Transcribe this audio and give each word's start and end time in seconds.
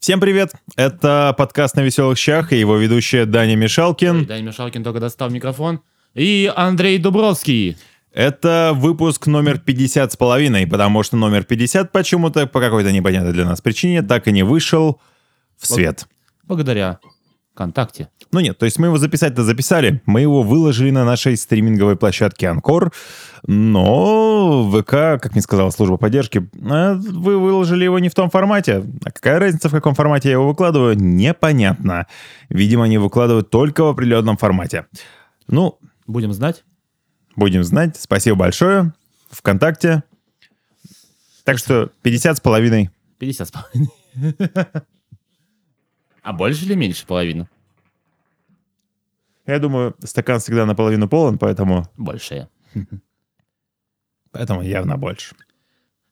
Всем 0.00 0.18
привет! 0.18 0.52
Это 0.76 1.34
подкаст 1.36 1.76
«На 1.76 1.82
веселых 1.82 2.16
щах» 2.16 2.54
и 2.54 2.56
его 2.58 2.78
ведущая 2.78 3.26
Даня 3.26 3.54
Мишалкин. 3.54 4.24
Даня 4.24 4.44
Мишалкин 4.44 4.82
только 4.82 4.98
достал 4.98 5.28
микрофон. 5.28 5.82
И 6.14 6.50
Андрей 6.56 6.96
Дубровский. 6.96 7.76
Это 8.10 8.72
выпуск 8.74 9.26
номер 9.26 9.58
50 9.58 10.10
с 10.10 10.16
половиной, 10.16 10.66
потому 10.66 11.02
что 11.02 11.18
номер 11.18 11.44
50 11.44 11.92
почему-то, 11.92 12.46
по 12.46 12.60
какой-то 12.60 12.92
непонятной 12.92 13.34
для 13.34 13.44
нас 13.44 13.60
причине, 13.60 14.00
так 14.00 14.26
и 14.26 14.32
не 14.32 14.42
вышел 14.42 15.02
в 15.58 15.66
свет. 15.66 16.06
Благодаря 16.44 16.98
ВКонтакте. 17.52 18.08
Ну 18.32 18.38
нет, 18.38 18.58
то 18.58 18.64
есть 18.64 18.78
мы 18.78 18.86
его 18.86 18.96
записать-то 18.96 19.42
записали, 19.42 20.02
мы 20.06 20.20
его 20.20 20.42
выложили 20.42 20.90
на 20.90 21.04
нашей 21.04 21.36
стриминговой 21.36 21.96
площадке 21.96 22.48
Анкор, 22.48 22.92
но 23.44 24.70
ВК, 24.70 25.20
как 25.20 25.32
мне 25.32 25.42
сказала 25.42 25.70
служба 25.70 25.96
поддержки, 25.96 26.48
«А, 26.62 26.94
вы 26.94 27.38
выложили 27.38 27.82
его 27.82 27.98
не 27.98 28.08
в 28.08 28.14
том 28.14 28.30
формате. 28.30 28.84
А 29.04 29.10
какая 29.10 29.40
разница, 29.40 29.68
в 29.68 29.72
каком 29.72 29.94
формате 29.96 30.28
я 30.28 30.34
его 30.34 30.46
выкладываю, 30.46 30.96
непонятно. 30.96 32.06
Видимо, 32.48 32.84
они 32.84 32.98
выкладывают 32.98 33.50
только 33.50 33.82
в 33.82 33.88
определенном 33.88 34.36
формате. 34.36 34.86
Ну, 35.48 35.78
Будем 36.06 36.32
знать. 36.32 36.64
будем 37.34 37.64
знать. 37.64 37.96
Спасибо 37.98 38.36
большое. 38.36 38.92
ВКонтакте. 39.30 40.04
Так 41.42 41.58
что 41.58 41.90
50 42.02 42.36
с 42.36 42.40
половиной. 42.40 42.90
50 43.18 43.48
с 43.48 43.52
половиной. 43.52 43.90
А 46.22 46.34
больше 46.34 46.66
или 46.66 46.74
меньше 46.74 47.06
половины? 47.06 47.48
Я 49.50 49.58
думаю, 49.58 49.96
стакан 50.04 50.38
всегда 50.38 50.64
наполовину 50.64 51.08
полон, 51.08 51.36
поэтому, 51.36 51.84
Большее. 51.96 52.48
поэтому 54.30 54.62
явно 54.62 54.96
больше. 54.96 55.34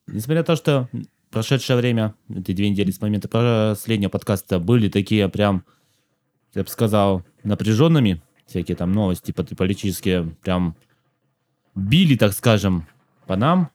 Несмотря 0.08 0.40
на 0.40 0.44
то, 0.44 0.56
что 0.56 0.88
прошедшее 1.30 1.76
время, 1.76 2.16
эти 2.28 2.50
две 2.50 2.68
недели 2.68 2.90
с 2.90 3.00
момента 3.00 3.28
последнего 3.28 4.10
подкаста 4.10 4.58
были 4.58 4.88
такие 4.88 5.28
прям, 5.28 5.64
я 6.54 6.64
бы 6.64 6.68
сказал, 6.68 7.22
напряженными, 7.44 8.20
всякие 8.46 8.76
там 8.76 8.90
новости 8.90 9.30
политические 9.30 10.36
прям 10.42 10.76
били, 11.76 12.16
так 12.16 12.32
скажем, 12.32 12.88
по 13.28 13.36
нам, 13.36 13.70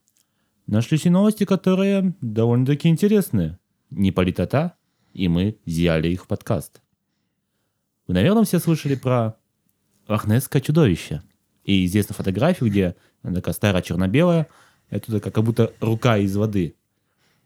нашлись 0.68 1.06
и 1.06 1.10
новости, 1.10 1.46
которые 1.46 2.14
довольно-таки 2.20 2.90
интересные. 2.90 3.58
Не 3.92 4.12
политота, 4.12 4.74
и 5.14 5.30
мы 5.30 5.58
взяли 5.66 6.10
их 6.10 6.26
в 6.26 6.28
подкаст. 6.28 6.82
Вы, 8.08 8.16
наверное, 8.16 8.44
все 8.44 8.60
слышали 8.60 8.96
про 8.96 9.38
Лохнесское 10.08 10.62
чудовище. 10.62 11.22
И 11.64 11.86
известна 11.86 12.14
фотографию, 12.14 12.70
где 12.70 12.96
она 13.22 13.36
такая 13.36 13.54
старая 13.54 13.82
черно-белая, 13.82 14.48
это 14.90 15.20
как 15.20 15.44
будто 15.44 15.72
рука 15.80 16.18
из 16.18 16.36
воды. 16.36 16.76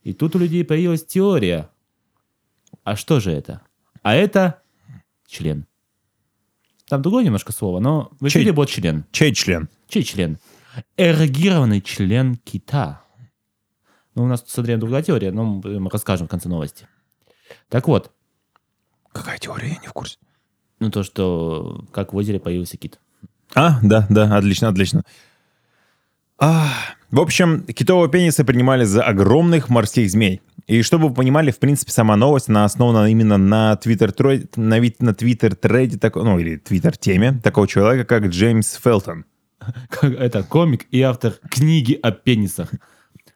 И 0.03 0.13
тут 0.13 0.35
у 0.35 0.39
людей 0.39 0.65
появилась 0.65 1.05
теория. 1.05 1.69
А 2.83 2.95
что 2.95 3.19
же 3.19 3.31
это? 3.31 3.61
А 4.01 4.15
это 4.15 4.61
член. 5.27 5.67
Там 6.87 7.01
другое 7.01 7.23
немножко 7.25 7.51
слово, 7.51 7.79
но 7.79 8.11
в 8.19 8.29
Чей? 8.29 8.41
эфире 8.41 8.53
будет 8.53 8.69
член. 8.69 9.05
Чей 9.11 9.33
член? 9.33 9.69
Чей 9.87 10.03
член? 10.03 10.39
Эрогированный 10.95 11.81
член 11.81 12.35
кита. 12.37 13.03
Ну, 14.15 14.23
у 14.23 14.27
нас 14.27 14.41
тут, 14.41 14.49
смотря 14.51 14.77
другая 14.77 15.03
теория, 15.03 15.31
но 15.31 15.43
мы 15.43 15.89
расскажем 15.89 16.27
в 16.27 16.29
конце 16.29 16.49
новости. 16.49 16.87
Так 17.69 17.87
вот, 17.87 18.11
Какая 19.11 19.39
теория? 19.39 19.69
Я 19.69 19.77
не 19.81 19.87
в 19.87 19.93
курсе. 19.93 20.17
Ну 20.79 20.89
то, 20.91 21.03
что 21.03 21.85
как 21.91 22.13
в 22.13 22.15
озере 22.15 22.39
появился 22.39 22.77
кит. 22.77 22.99
А, 23.55 23.79
да, 23.81 24.05
да, 24.09 24.35
отлично, 24.37 24.67
отлично. 24.67 25.03
А, 26.39 26.69
в 27.09 27.19
общем, 27.19 27.63
китового 27.63 28.09
пениса 28.09 28.45
принимали 28.45 28.83
за 28.83 29.03
огромных 29.03 29.69
морских 29.69 30.09
змей. 30.11 30.41
И 30.67 30.81
чтобы 30.81 31.07
вы 31.07 31.13
понимали, 31.13 31.51
в 31.51 31.59
принципе, 31.59 31.91
сама 31.91 32.15
новость, 32.15 32.49
она 32.49 32.65
основана 32.65 33.09
именно 33.09 33.37
на 33.37 33.75
твиттер 33.77 34.13
на, 34.57 34.79
на 34.99 35.13
твиттер 35.13 35.55
треде, 35.55 35.97
так, 35.97 36.15
ну 36.15 36.37
или 36.37 36.57
твиттер 36.57 36.97
теме 36.97 37.39
такого 37.41 37.67
человека, 37.67 38.05
как 38.05 38.27
Джеймс 38.27 38.73
Фелтон. 38.73 39.25
Это 40.01 40.43
комик 40.43 40.85
и 40.91 41.01
автор 41.01 41.33
книги 41.49 41.97
о 42.01 42.11
пенисах. 42.11 42.71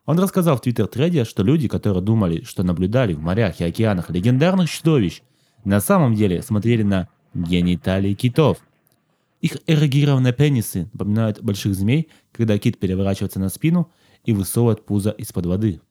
Он 0.05 0.19
рассказал 0.19 0.57
в 0.57 0.61
твиттер-треде, 0.61 1.23
что 1.25 1.43
люди, 1.43 1.67
которые 1.67 2.01
думали, 2.03 2.43
что 2.43 2.63
наблюдали 2.63 3.13
в 3.13 3.19
морях 3.19 3.61
и 3.61 3.63
океанах 3.63 4.09
легендарных 4.09 4.69
чудовищ, 4.69 5.21
на 5.63 5.79
самом 5.79 6.15
деле 6.15 6.41
смотрели 6.41 6.83
на 6.83 7.07
гениталии 7.33 8.13
китов. 8.13 8.59
Их 9.41 9.57
эрогированные 9.67 10.33
пенисы 10.33 10.89
напоминают 10.93 11.41
больших 11.41 11.73
змей, 11.73 12.09
когда 12.31 12.57
кит 12.57 12.79
переворачивается 12.79 13.39
на 13.39 13.49
спину 13.49 13.91
и 14.23 14.33
высовывает 14.33 14.85
пузо 14.85 15.09
из-под 15.11 15.45
воды. 15.47 15.81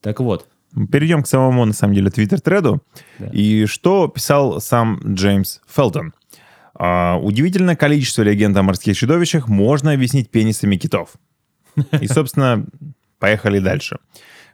Так 0.00 0.20
вот, 0.20 0.48
Перейдем 0.90 1.22
к 1.22 1.26
самому, 1.26 1.64
на 1.66 1.74
самом 1.74 1.94
деле, 1.94 2.10
твиттер-треду. 2.10 2.82
Да. 3.18 3.26
И 3.32 3.66
что 3.66 4.08
писал 4.08 4.60
сам 4.60 5.00
Джеймс 5.04 5.60
Фелтон? 5.68 6.14
А, 6.74 7.18
удивительное 7.18 7.76
количество 7.76 8.22
легенд 8.22 8.56
о 8.56 8.62
морских 8.62 8.96
чудовищах 8.96 9.48
можно 9.48 9.92
объяснить 9.92 10.30
пенисами 10.30 10.76
китов. 10.76 11.10
И, 12.00 12.06
собственно, 12.06 12.64
поехали 13.18 13.58
дальше. 13.58 13.98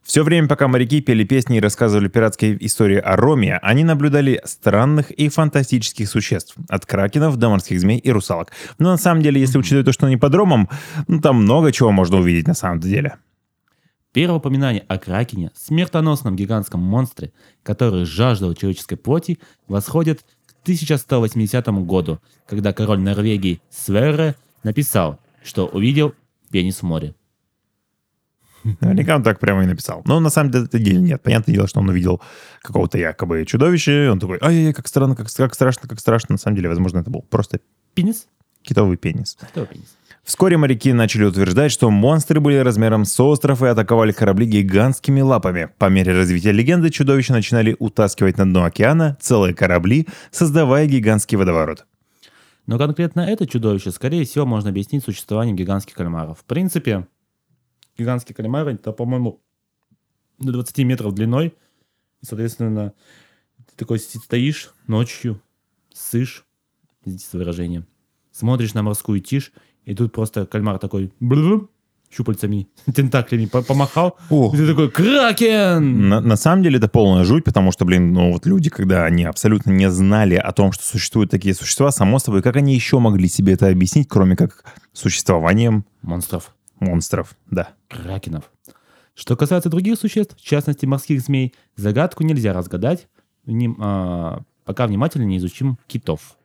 Все 0.03 0.23
время, 0.23 0.49
пока 0.49 0.69
моряки 0.69 1.01
пели 1.01 1.25
песни 1.25 1.59
и 1.59 1.61
рассказывали 1.61 2.09
пиратские 2.09 2.65
истории 2.65 2.99
о 2.99 3.17
Роме, 3.17 3.59
они 3.59 3.85
наблюдали 3.85 4.41
странных 4.45 5.11
и 5.11 5.29
фантастических 5.29 6.09
существ. 6.09 6.55
От 6.69 6.87
кракенов 6.87 7.37
до 7.37 7.51
морских 7.51 7.81
змей 7.81 7.99
и 7.99 8.11
русалок. 8.11 8.53
Но 8.79 8.91
на 8.91 8.97
самом 8.97 9.23
деле, 9.23 9.41
если 9.41 9.59
учитывать 9.59 9.87
то, 9.87 9.93
что 9.93 10.07
они 10.07 10.17
под 10.17 10.35
Ромом, 10.35 10.69
ну 11.07 11.21
там 11.21 11.43
много 11.43 11.73
чего 11.73 11.93
можно 11.93 12.19
увидеть 12.19 12.47
на 12.47 12.55
самом 12.55 12.81
деле. 12.81 13.17
Первое 14.13 14.39
упоминание 14.39 14.85
о 14.89 14.99
Кракене, 14.99 15.51
смертоносном 15.55 16.35
гигантском 16.35 16.81
монстре, 16.81 17.33
который 17.63 18.05
жаждал 18.05 18.55
человеческой 18.55 18.97
плоти, 18.97 19.39
восходит 19.69 20.25
к 20.47 20.53
1180 20.63 21.67
году, 21.85 22.19
когда 22.47 22.73
король 22.73 23.01
Норвегии 23.01 23.61
Сверре 23.71 24.35
написал, 24.63 25.21
что 25.45 25.67
увидел 25.67 26.15
пенис 26.51 26.79
в 26.79 26.83
море. 26.85 27.15
Наверняка 28.81 29.17
он 29.17 29.23
так 29.23 29.41
прямо 29.41 29.63
и 29.65 29.67
написал. 29.67 30.03
Но 30.05 30.21
на 30.21 30.31
самом 30.31 30.51
деле 30.51 31.01
нет. 31.01 31.23
Понятное 31.23 31.55
дело, 31.55 31.69
что 31.69 31.81
он 31.81 31.89
увидел 31.89 32.21
какого-то 32.63 32.99
якобы 32.99 33.45
чудовища, 33.47 34.07
и 34.07 34.09
он 34.09 34.19
такой, 34.19 34.39
ай-яй, 34.41 34.73
как 34.73 34.89
странно, 34.89 35.17
как, 35.17 35.29
как 35.35 35.55
страшно, 35.55 35.89
как 35.89 36.01
страшно. 36.01 36.35
На 36.35 36.39
самом 36.39 36.57
деле, 36.57 36.69
возможно, 36.69 36.99
это 36.99 37.11
был 37.11 37.23
просто 37.23 37.61
Пенис? 37.95 38.29
китовый 38.63 38.97
пенис. 38.97 39.37
Кто 39.41 39.65
пенис? 39.65 39.97
Вскоре 40.23 40.59
моряки 40.59 40.93
начали 40.93 41.25
утверждать, 41.25 41.73
что 41.73 41.91
монстры 41.91 42.39
были 42.39 42.59
размером 42.59 43.07
с 43.07 43.19
остров 43.19 43.63
и 43.63 43.67
атаковали 43.67 44.13
корабли 44.13 44.47
гигантскими 44.47 45.23
лапами. 45.23 45.71
По 45.79 45.87
мере 45.87 46.13
развития 46.13 46.53
легенды 46.53 46.91
чудовища 46.91 47.33
начинали 47.33 47.75
утаскивать 47.79 48.37
на 48.37 48.45
дно 48.45 48.65
океана 48.65 49.17
целые 49.23 49.55
корабли, 49.55 50.07
создавая 50.31 50.87
гигантский 50.87 51.39
водоворот. 51.39 51.87
Но 52.67 52.77
конкретно 52.77 53.23
это 53.23 53.47
чудовище, 53.47 53.91
скорее 53.91 54.27
всего, 54.27 54.45
можно 54.45 54.69
объяснить 54.69 55.03
существованием 55.03 55.57
гигантских 55.57 55.95
кальмаров. 55.95 56.39
В 56.39 56.45
принципе, 56.45 57.07
гигантские 57.99 58.35
кальмары, 58.35 58.75
это, 58.75 58.93
по-моему, 58.93 59.41
до 60.39 60.53
20 60.53 60.79
метров 60.79 61.15
длиной. 61.15 61.55
И, 62.21 62.27
соответственно, 62.27 62.93
ты 63.67 63.77
такой 63.77 63.99
стоишь 63.99 64.71
ночью, 64.87 65.41
сышь, 65.93 66.45
извините 67.05 67.27
за 67.31 67.39
выражение, 67.39 67.87
смотришь 68.33 68.75
на 68.75 68.83
морскую 68.83 69.21
тишь, 69.21 69.53
и 69.85 69.95
тут 69.95 70.13
просто 70.13 70.47
кальмар 70.47 70.79
такой 70.79 71.13
щупальцами, 72.11 72.69
тентаклями 72.95 73.47
по- 73.47 73.63
помахал, 73.63 74.17
Ох. 74.31 74.55
и 74.55 74.57
ты 74.57 74.67
такой 74.67 74.91
«Кракен!» 74.91 76.09
На, 76.09 76.21
на 76.21 76.37
самом 76.37 76.63
деле 76.63 76.79
это 76.79 76.89
полная 76.89 77.25
жуть, 77.25 77.45
потому 77.45 77.71
что, 77.71 77.85
блин, 77.85 78.13
ну 78.13 78.33
вот 78.33 78.47
люди, 78.47 78.71
когда 78.71 79.05
они 79.05 79.25
абсолютно 79.25 79.71
не 79.73 79.91
знали 79.91 80.35
о 80.37 80.53
том, 80.53 80.73
что 80.73 80.85
существуют 80.85 81.31
такие 81.31 81.55
существа, 81.55 81.91
само 81.91 82.19
собой, 82.19 82.43
как 82.43 82.57
они 82.57 82.75
еще 82.75 82.99
могли 82.99 83.29
себе 83.29 83.53
это 83.53 83.69
объяснить, 83.69 84.09
кроме 84.09 84.37
как 84.37 84.65
существованием 84.93 85.85
Монстров. 86.03 86.55
Монстров, 86.81 87.37
да. 87.51 87.71
кракенов. 87.89 88.51
Что 89.15 89.37
касается 89.37 89.69
других 89.69 89.99
существ, 89.99 90.37
в 90.37 90.41
частности 90.41 90.87
морских 90.87 91.21
змей, 91.21 91.55
загадку 91.77 92.23
нельзя 92.23 92.53
разгадать, 92.53 93.09
вним- 93.45 93.77
а, 93.81 94.43
пока 94.65 94.87
внимательно 94.87 95.25
не 95.25 95.39
изучим 95.39 95.79
китов. 95.89 96.37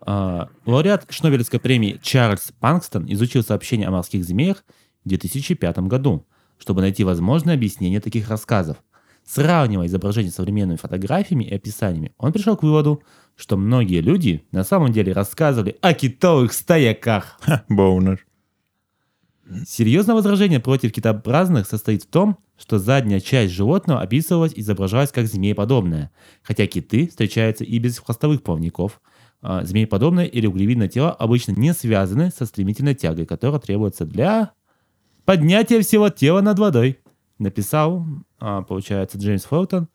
А, 0.00 0.48
лауреат 0.64 1.06
Шнобелевской 1.10 1.58
премии 1.58 1.98
Чарльз 2.02 2.52
Панкстон 2.60 3.10
изучил 3.12 3.42
сообщения 3.42 3.88
о 3.88 3.90
морских 3.90 4.24
змеях 4.24 4.64
в 5.04 5.08
2005 5.08 5.88
году, 5.88 6.24
чтобы 6.58 6.80
найти 6.80 7.02
возможное 7.02 7.54
объяснение 7.54 8.00
таких 8.00 8.30
рассказов. 8.30 8.76
Сравнивая 9.26 9.88
изображения 9.88 10.30
с 10.30 10.36
современными 10.36 10.76
фотографиями 10.76 11.44
и 11.44 11.54
описаниями, 11.54 12.12
он 12.16 12.32
пришел 12.32 12.56
к 12.56 12.62
выводу, 12.62 13.02
что 13.34 13.56
многие 13.56 14.00
люди 14.00 14.46
на 14.52 14.62
самом 14.62 14.92
деле 14.92 15.12
рассказывали 15.12 15.76
о 15.82 15.94
китовых 15.94 16.52
стояках. 16.52 17.38
Ха, 17.42 17.64
Боунер. 17.68 18.24
Серьезное 19.66 20.14
возражение 20.14 20.60
против 20.60 20.92
китообразных 20.92 21.66
состоит 21.66 22.04
в 22.04 22.06
том, 22.06 22.38
что 22.56 22.78
задняя 22.78 23.20
часть 23.20 23.52
животного 23.52 24.00
описывалась 24.00 24.52
и 24.54 24.60
изображалась 24.60 25.12
как 25.12 25.26
змееподобная, 25.26 26.10
хотя 26.42 26.66
киты 26.66 27.08
встречаются 27.08 27.64
и 27.64 27.78
без 27.78 27.98
хвостовых 27.98 28.42
плавников. 28.42 29.00
А, 29.42 29.64
Змееподобное 29.64 30.24
или 30.24 30.46
углевидное 30.46 30.88
тело 30.88 31.12
обычно 31.12 31.52
не 31.52 31.74
связаны 31.74 32.30
со 32.30 32.46
стремительной 32.46 32.94
тягой, 32.94 33.26
которая 33.26 33.60
требуется 33.60 34.04
для 34.04 34.52
поднятие 35.24 35.82
всего 35.82 36.08
тела 36.10 36.40
над 36.40 36.58
водой. 36.58 36.98
Написал, 37.38 38.06
а, 38.38 38.62
получается, 38.62 39.18
Джеймс 39.18 39.44
Фелтон 39.44 39.88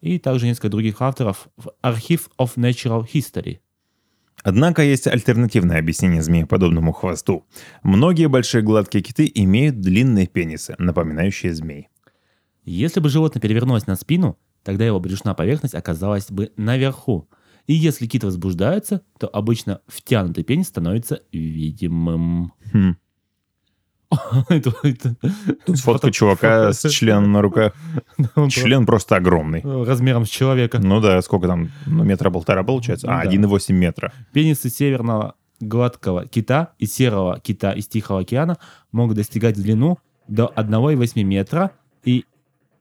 и 0.00 0.18
также 0.18 0.46
несколько 0.46 0.68
других 0.68 1.00
авторов 1.02 1.48
в 1.56 1.70
Archive 1.82 2.28
of 2.38 2.56
Natural 2.56 3.04
History. 3.12 3.58
Однако 4.42 4.82
есть 4.82 5.08
альтернативное 5.08 5.78
объяснение 5.78 6.22
змееподобному 6.22 6.92
хвосту. 6.92 7.44
Многие 7.82 8.28
большие 8.28 8.62
гладкие 8.62 9.02
киты 9.02 9.30
имеют 9.34 9.80
длинные 9.80 10.28
пенисы, 10.28 10.76
напоминающие 10.78 11.52
змей. 11.52 11.88
Если 12.64 13.00
бы 13.00 13.08
животное 13.08 13.40
перевернулось 13.40 13.86
на 13.86 13.96
спину, 13.96 14.38
тогда 14.62 14.84
его 14.84 15.00
брюшная 15.00 15.34
поверхность 15.34 15.74
оказалась 15.74 16.30
бы 16.30 16.52
наверху. 16.56 17.28
И 17.66 17.74
если 17.74 18.06
кит 18.06 18.22
возбуждается, 18.22 19.02
то 19.18 19.26
обычно 19.26 19.80
втянутый 19.88 20.44
пенис 20.44 20.68
становится 20.68 21.22
видимым. 21.32 22.52
Хм. 22.72 22.96
Тут 25.66 25.78
фотка 25.80 26.10
чувака 26.12 26.72
с 26.72 26.88
членом 26.90 27.32
на 27.32 27.42
руках. 27.42 27.72
Член 28.50 28.86
просто 28.86 29.16
огромный. 29.16 29.60
про- 29.62 29.84
размером 29.84 30.24
с 30.26 30.28
человека. 30.28 30.78
Ну 30.78 31.00
да, 31.00 31.20
сколько 31.22 31.46
там? 31.48 31.70
Ну, 31.86 32.04
метра 32.04 32.30
полтора 32.30 32.62
получается? 32.62 33.08
А, 33.10 33.24
Да. 33.24 33.30
1,8 33.30 33.72
метра. 33.72 34.12
Пенисы 34.32 34.70
северного 34.70 35.34
гладкого 35.60 36.26
кита 36.26 36.72
и 36.78 36.86
серого 36.86 37.40
кита 37.40 37.72
из 37.72 37.88
Тихого 37.88 38.20
океана 38.20 38.58
могут 38.92 39.16
достигать 39.16 39.56
в 39.56 39.62
длину 39.62 39.98
до 40.28 40.52
1,8 40.54 41.22
метра 41.24 41.72
и 42.04 42.24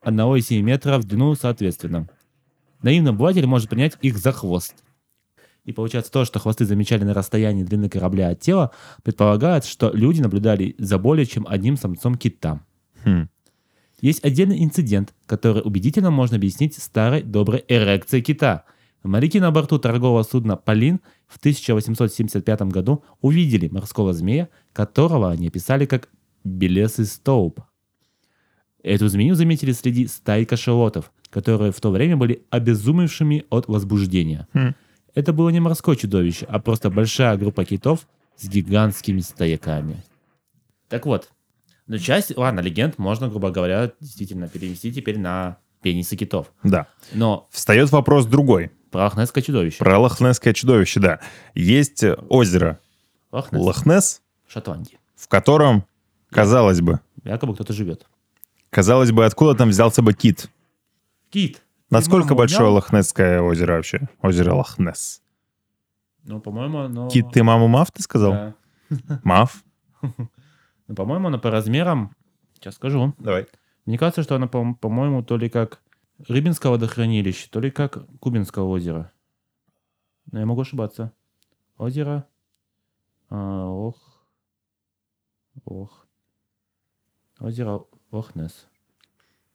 1,7 0.04 0.62
метра 0.62 0.98
в 0.98 1.06
длину 1.06 1.36
соответственно. 1.36 2.08
Наивный 2.82 3.12
обыватель 3.12 3.46
может 3.48 3.70
принять 3.70 3.98
их 4.02 4.18
за 4.18 4.32
хвост. 4.32 4.76
И 5.66 5.74
получается 5.74 6.12
то, 6.12 6.26
что 6.26 6.40
хвосты 6.40 6.66
замечали 6.66 7.04
на 7.04 7.14
расстоянии 7.14 7.64
длины 7.64 7.90
корабля 7.90 8.30
от 8.30 8.40
тела, 8.40 8.72
предполагает, 9.04 9.66
что 9.66 9.92
люди 9.94 10.22
наблюдали 10.22 10.76
за 10.78 10.98
более 11.00 11.26
чем 11.26 11.46
одним 11.48 11.76
самцом 11.76 12.16
кита. 12.16 12.62
Хм. 13.04 13.28
Есть 14.00 14.24
отдельный 14.24 14.64
инцидент, 14.64 15.14
который 15.26 15.64
убедительно 15.64 16.12
можно 16.12 16.38
объяснить 16.38 16.78
старой 16.78 17.24
доброй 17.24 17.66
эрекцией 17.68 18.24
кита. 18.24 18.66
Моряки 19.04 19.40
на 19.40 19.52
борту 19.52 19.80
торгового 19.80 20.24
судна 20.24 20.56
«Полин» 20.56 21.00
в 21.28 21.38
1875 21.38 22.62
году 22.64 23.04
увидели 23.22 23.68
морского 23.68 24.14
змея, 24.14 24.50
которого 24.74 25.32
они 25.32 25.48
описали 25.48 25.86
как 25.86 26.10
«белесый 26.44 27.06
столб». 27.06 27.62
Эту 28.84 29.08
змею 29.08 29.34
заметили 29.34 29.72
среди 29.72 30.06
стаи 30.08 30.44
кашалотов, 30.44 31.12
которые 31.32 31.72
в 31.72 31.82
то 31.82 31.90
время 31.90 32.18
были 32.18 32.46
обезумевшими 32.52 33.46
от 33.50 33.68
возбуждения. 33.68 34.48
Хм. 34.54 34.76
Это 35.16 35.34
было 35.34 35.50
не 35.50 35.60
морское 35.60 35.96
чудовище, 35.96 36.46
а 36.50 36.60
просто 36.60 36.90
большая 36.90 37.38
группа 37.38 37.66
китов 37.66 38.08
с 38.38 38.48
гигантскими 38.48 39.22
стояками. 39.22 40.04
Так 40.90 41.06
вот, 41.06 41.30
ну 41.88 41.98
часть, 41.98 42.36
ладно, 42.38 42.60
легенд 42.60 42.98
можно, 42.98 43.28
грубо 43.30 43.50
говоря, 43.50 43.92
действительно 44.00 44.48
перевести 44.48 44.92
теперь 44.94 45.18
на 45.18 45.58
пенисы 45.82 46.16
китов. 46.18 46.52
Да. 46.64 46.88
Но 47.14 47.48
Встает 47.52 47.92
вопрос 47.92 48.26
другой. 48.26 48.72
про 48.92 49.04
лохнесское 49.06 49.44
чудовище. 49.44 49.78
Про 49.80 50.00
лохнесское 50.00 50.54
чудовище, 50.54 51.00
да. 51.00 51.20
Есть 51.54 52.04
озеро 52.30 52.80
Лохнес, 53.32 54.22
в 54.48 54.52
Шотландии. 54.54 55.00
в 55.16 55.28
котором, 55.28 55.86
казалось 56.30 56.82
бы, 56.82 57.00
Якобы 57.24 57.54
кто-то 57.56 57.74
живет. 57.74 58.06
казалось 58.70 59.12
бы, 59.12 59.26
откуда 59.26 59.56
там 59.58 59.70
взялся 59.70 60.02
бы 60.02 60.14
кит? 60.14 60.50
Кит. 61.30 61.62
Насколько 61.90 62.30
маму 62.30 62.38
большое? 62.38 62.70
Лохнесское 62.70 63.42
озеро 63.42 63.74
вообще? 63.76 64.10
Озеро 64.22 64.54
Лохнес. 64.54 65.22
Ну, 66.24 66.42
по-моему, 66.42 66.80
оно... 66.80 67.10
Кит, 67.10 67.32
ты 67.32 67.44
маму 67.44 67.68
Мав, 67.68 67.92
ты 67.92 68.02
сказал? 68.02 68.32
Да. 68.32 68.56
Мав? 69.24 69.64
Ну, 70.02 70.96
по-моему, 70.96 71.28
оно 71.28 71.40
по 71.40 71.52
размерам... 71.52 72.16
Сейчас 72.54 72.76
скажу. 72.76 73.14
Давай. 73.20 73.48
Мне 73.86 73.98
кажется, 73.98 74.24
что 74.24 74.36
оно, 74.36 74.48
по- 74.48 74.74
по-моему, 74.74 75.24
то 75.24 75.38
ли 75.38 75.50
как 75.50 75.82
Рыбинское 76.28 76.72
водохранилище, 76.72 77.48
то 77.52 77.60
ли 77.60 77.70
как 77.70 78.08
Кубинское 78.20 78.64
озеро. 78.64 79.12
Но 80.32 80.40
я 80.40 80.46
могу 80.46 80.62
ошибаться. 80.62 81.12
Озеро... 81.78 82.26
а, 83.30 83.68
ох... 83.68 84.26
Ох... 85.66 86.08
Озеро 87.40 87.82
Лохнес. 88.12 88.68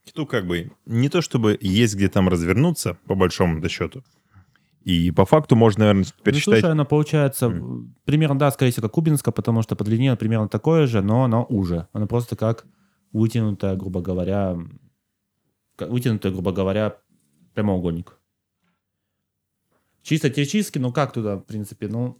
Киту 0.04 0.26
как 0.26 0.46
бы 0.46 0.72
не 0.86 1.08
то 1.08 1.20
чтобы 1.20 1.58
есть 1.60 1.94
где 1.94 2.08
там 2.08 2.28
развернуться, 2.28 2.98
по 3.06 3.14
большому 3.14 3.66
счету. 3.68 4.02
И 4.82 5.10
по 5.10 5.26
факту 5.26 5.56
можно, 5.56 5.80
наверное, 5.84 6.04
теперь 6.04 6.34
Ну, 6.34 6.40
считать... 6.40 6.60
слушай, 6.60 6.72
оно 6.72 6.86
получается 6.86 7.46
М. 7.46 7.94
примерно, 8.04 8.38
да, 8.38 8.50
скорее 8.50 8.70
всего, 8.70 8.84
как 8.88 8.92
Кубинское, 8.92 9.32
потому 9.32 9.60
что 9.62 9.76
по 9.76 9.84
длине 9.84 10.16
примерно 10.16 10.48
такое 10.48 10.86
же, 10.86 11.02
но 11.02 11.24
оно 11.24 11.44
уже. 11.44 11.86
Оно 11.92 12.06
просто 12.06 12.34
как 12.34 12.64
вытянутое, 13.12 13.76
грубо 13.76 14.00
говоря, 14.00 14.58
как 15.76 15.90
вытянутый, 15.90 16.32
грубо 16.32 16.52
говоря, 16.52 16.96
прямоугольник. 17.54 18.16
Чисто 20.02 20.30
теоретически, 20.30 20.78
ну 20.78 20.92
как 20.92 21.12
туда, 21.12 21.36
в 21.36 21.42
принципе, 21.42 21.88
ну... 21.88 22.16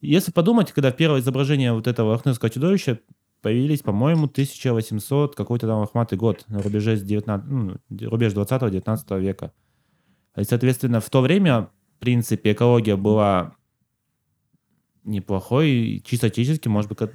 Если 0.00 0.32
подумать, 0.32 0.72
когда 0.72 0.90
первое 0.92 1.20
изображение 1.20 1.74
вот 1.74 1.86
этого 1.86 2.12
лохнесского 2.12 2.48
чудовища 2.50 3.00
появились, 3.44 3.82
по-моему, 3.82 4.24
1800, 4.26 5.36
какой-то 5.36 5.66
там 5.66 5.78
лохматый 5.80 6.16
год, 6.18 6.44
на 6.48 6.62
рубеже 6.62 6.96
с 6.96 7.02
19, 7.02 7.46
ну, 7.50 7.76
рубеж 8.08 8.32
20-19 8.32 9.20
века. 9.20 9.52
И, 10.36 10.44
соответственно, 10.44 11.00
в 11.00 11.10
то 11.10 11.20
время, 11.20 11.68
в 11.96 12.00
принципе, 12.00 12.52
экология 12.52 12.96
была 12.96 13.54
неплохой, 15.04 16.02
чисто 16.06 16.30
технически, 16.30 16.68
может 16.68 16.88
быть, 16.88 16.98
как- 16.98 17.12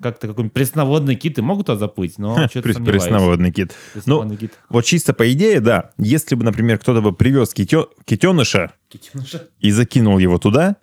как-то 0.00 0.26
какой-нибудь 0.26 0.52
пресноводный 0.52 1.14
кит 1.14 1.38
и 1.38 1.42
могут 1.42 1.66
туда 1.66 1.78
заплыть, 1.78 2.18
но 2.18 2.34
что-то 2.48 2.72
сомневаюсь. 2.72 3.04
Пресноводный 3.04 3.52
кит. 3.52 3.72
Пресноводный 3.94 4.36
кит. 4.36 4.52
Вот 4.68 4.84
чисто 4.84 5.14
по 5.14 5.32
идее, 5.32 5.60
да, 5.60 5.92
если 5.96 6.34
бы, 6.34 6.42
например, 6.44 6.78
кто-то 6.78 7.00
бы 7.00 7.12
привез 7.12 7.54
китё- 7.54 7.88
китеныша 8.04 8.72
и 9.60 9.70
закинул 9.70 10.18
его 10.18 10.38
туда, 10.38 10.76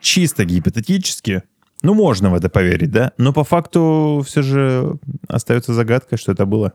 чисто 0.00 0.44
гипотетически, 0.44 1.42
ну, 1.82 1.94
можно 1.94 2.30
в 2.30 2.34
это 2.34 2.48
поверить, 2.48 2.90
да? 2.90 3.12
Но 3.18 3.32
по 3.32 3.44
факту 3.44 4.22
все 4.24 4.42
же 4.42 4.98
остается 5.28 5.74
загадкой, 5.74 6.16
что 6.16 6.32
это 6.32 6.46
было. 6.46 6.74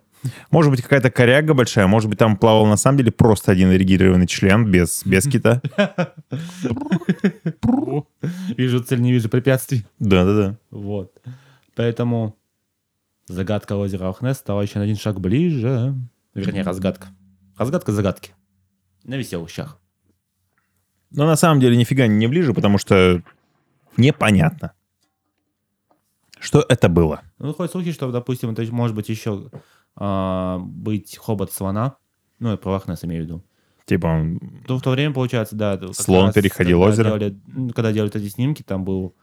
Может 0.52 0.72
быть, 0.72 0.82
какая-то 0.82 1.10
коряга 1.10 1.54
большая, 1.54 1.88
может 1.88 2.10
быть, 2.10 2.20
там 2.20 2.36
плавал 2.38 2.66
на 2.66 2.78
самом 2.78 2.98
деле 2.98 3.12
просто 3.12 3.52
один 3.52 3.72
эрегированный 3.72 4.28
член 4.28 4.70
без, 4.70 5.06
без 5.06 5.26
кита. 5.26 5.62
Вижу 8.58 8.84
цель, 8.84 9.02
не 9.02 9.14
вижу 9.14 9.30
препятствий. 9.30 9.86
Да-да-да. 10.00 10.58
Вот. 10.72 11.14
Поэтому 11.76 12.36
загадка 13.28 13.76
озера 13.78 14.10
Охнес 14.10 14.38
стала 14.38 14.62
еще 14.62 14.80
на 14.80 14.84
один 14.84 14.98
шаг 14.98 15.20
ближе. 15.20 15.96
Вернее, 16.34 16.64
разгадка. 16.64 17.08
Разгадка 17.58 17.92
загадки. 17.92 18.32
На 19.04 19.16
веселых 19.16 19.50
щах. 19.50 19.80
Но 21.12 21.26
на 21.26 21.36
самом 21.36 21.62
деле 21.62 21.78
нифига 21.78 22.08
не 22.08 22.28
ближе, 22.28 22.54
потому 22.54 22.78
что 22.78 23.22
непонятно, 23.96 24.74
что 26.40 26.66
это 26.68 26.90
было. 26.90 27.22
Ну, 27.40 27.54
ходят 27.54 27.72
слухи, 27.72 27.92
что, 27.92 28.12
допустим, 28.12 28.52
это 28.52 28.64
может 28.74 28.96
быть 28.96 29.10
еще 29.10 29.50
а, 29.96 30.60
быть 30.60 31.18
хобот 31.18 31.52
слона. 31.52 31.96
Ну, 32.40 32.52
я 32.52 32.58
про 32.58 32.72
Лохнесс 32.74 33.04
имею 33.04 33.24
в 33.24 33.26
виду. 33.26 33.44
Типа, 33.86 34.08
он- 34.08 34.40
Ну, 34.68 34.78
в 34.78 34.82
то 34.82 34.92
время, 34.92 35.14
получается, 35.14 35.56
да. 35.56 35.80
Слон 35.94 36.26
раз, 36.28 36.36
переходил 36.36 36.80
когда 36.80 36.92
озеро? 36.92 37.06
делали- 37.06 37.40
ну, 37.48 37.70
когда 37.70 37.92
делали 37.92 38.16
эти 38.16 38.28
снимки, 38.30 38.62
там 38.62 38.84
был, 38.86 39.16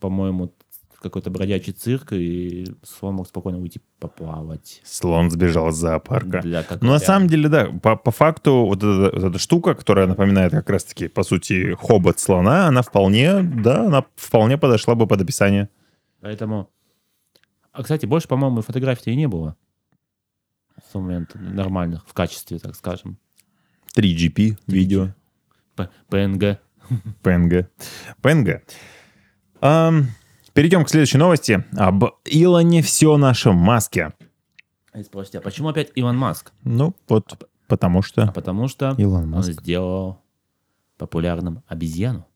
по-моему, 0.00 0.52
какой-то 1.02 1.30
бродячий 1.30 1.72
цирк, 1.72 2.12
и 2.12 2.66
слон 2.82 3.14
мог 3.16 3.28
спокойно 3.28 3.60
уйти 3.60 3.80
поплавать. 4.00 4.80
слон 4.84 5.30
сбежал 5.30 5.68
из 5.68 5.74
зоопарка. 5.76 6.40
Для 6.40 6.62
как 6.64 6.80
Ну, 6.82 6.88
на 6.90 6.98
самом 6.98 7.28
деле, 7.28 7.48
да, 7.48 7.66
по, 7.66 7.94
по 7.94 8.10
факту 8.10 8.64
вот 8.66 8.78
эта, 8.78 9.10
вот 9.14 9.22
эта 9.24 9.38
штука, 9.38 9.74
которая 9.74 10.06
напоминает 10.08 10.50
как 10.52 10.68
раз-таки, 10.70 11.06
по 11.08 11.22
сути, 11.22 11.74
хобот 11.78 12.18
слона, 12.18 12.66
она 12.66 12.82
вполне, 12.82 13.42
да, 13.42 13.84
она 13.86 14.04
вполне 14.16 14.58
подошла 14.58 14.94
бы 14.96 15.06
под 15.06 15.20
описание. 15.20 15.68
Поэтому... 16.26 16.68
А, 17.70 17.84
кстати, 17.84 18.04
больше, 18.04 18.26
по-моему, 18.26 18.60
фотографий 18.60 19.12
и 19.12 19.16
не 19.16 19.28
было. 19.28 19.54
С 20.90 20.92
момента 20.92 21.38
нормальных, 21.38 22.04
в 22.04 22.12
качестве, 22.14 22.58
так 22.58 22.74
скажем. 22.74 23.16
3GP 23.96 24.58
видео, 24.66 25.14
ПНГ. 25.76 26.58
PNG. 27.22 27.68
PNG. 28.22 28.60
Ам, 29.60 30.06
перейдем 30.52 30.84
к 30.84 30.88
следующей 30.88 31.18
новости. 31.18 31.64
Об 31.76 32.02
Илоне 32.24 32.82
все 32.82 33.16
нашем 33.18 33.54
маске. 33.54 34.12
И 34.96 35.04
спросите, 35.04 35.38
а 35.38 35.42
почему 35.42 35.68
опять 35.68 35.92
Илон 35.94 36.18
Маск? 36.18 36.50
Ну, 36.64 36.92
вот 37.06 37.48
потому 37.68 38.00
А 38.00 38.02
что 38.02 38.32
потому 38.32 38.66
что 38.66 38.96
Илон 38.98 39.22
он 39.22 39.30
Маск. 39.30 39.52
сделал 39.52 40.20
популярным 40.98 41.62
обезьяну 41.68 42.26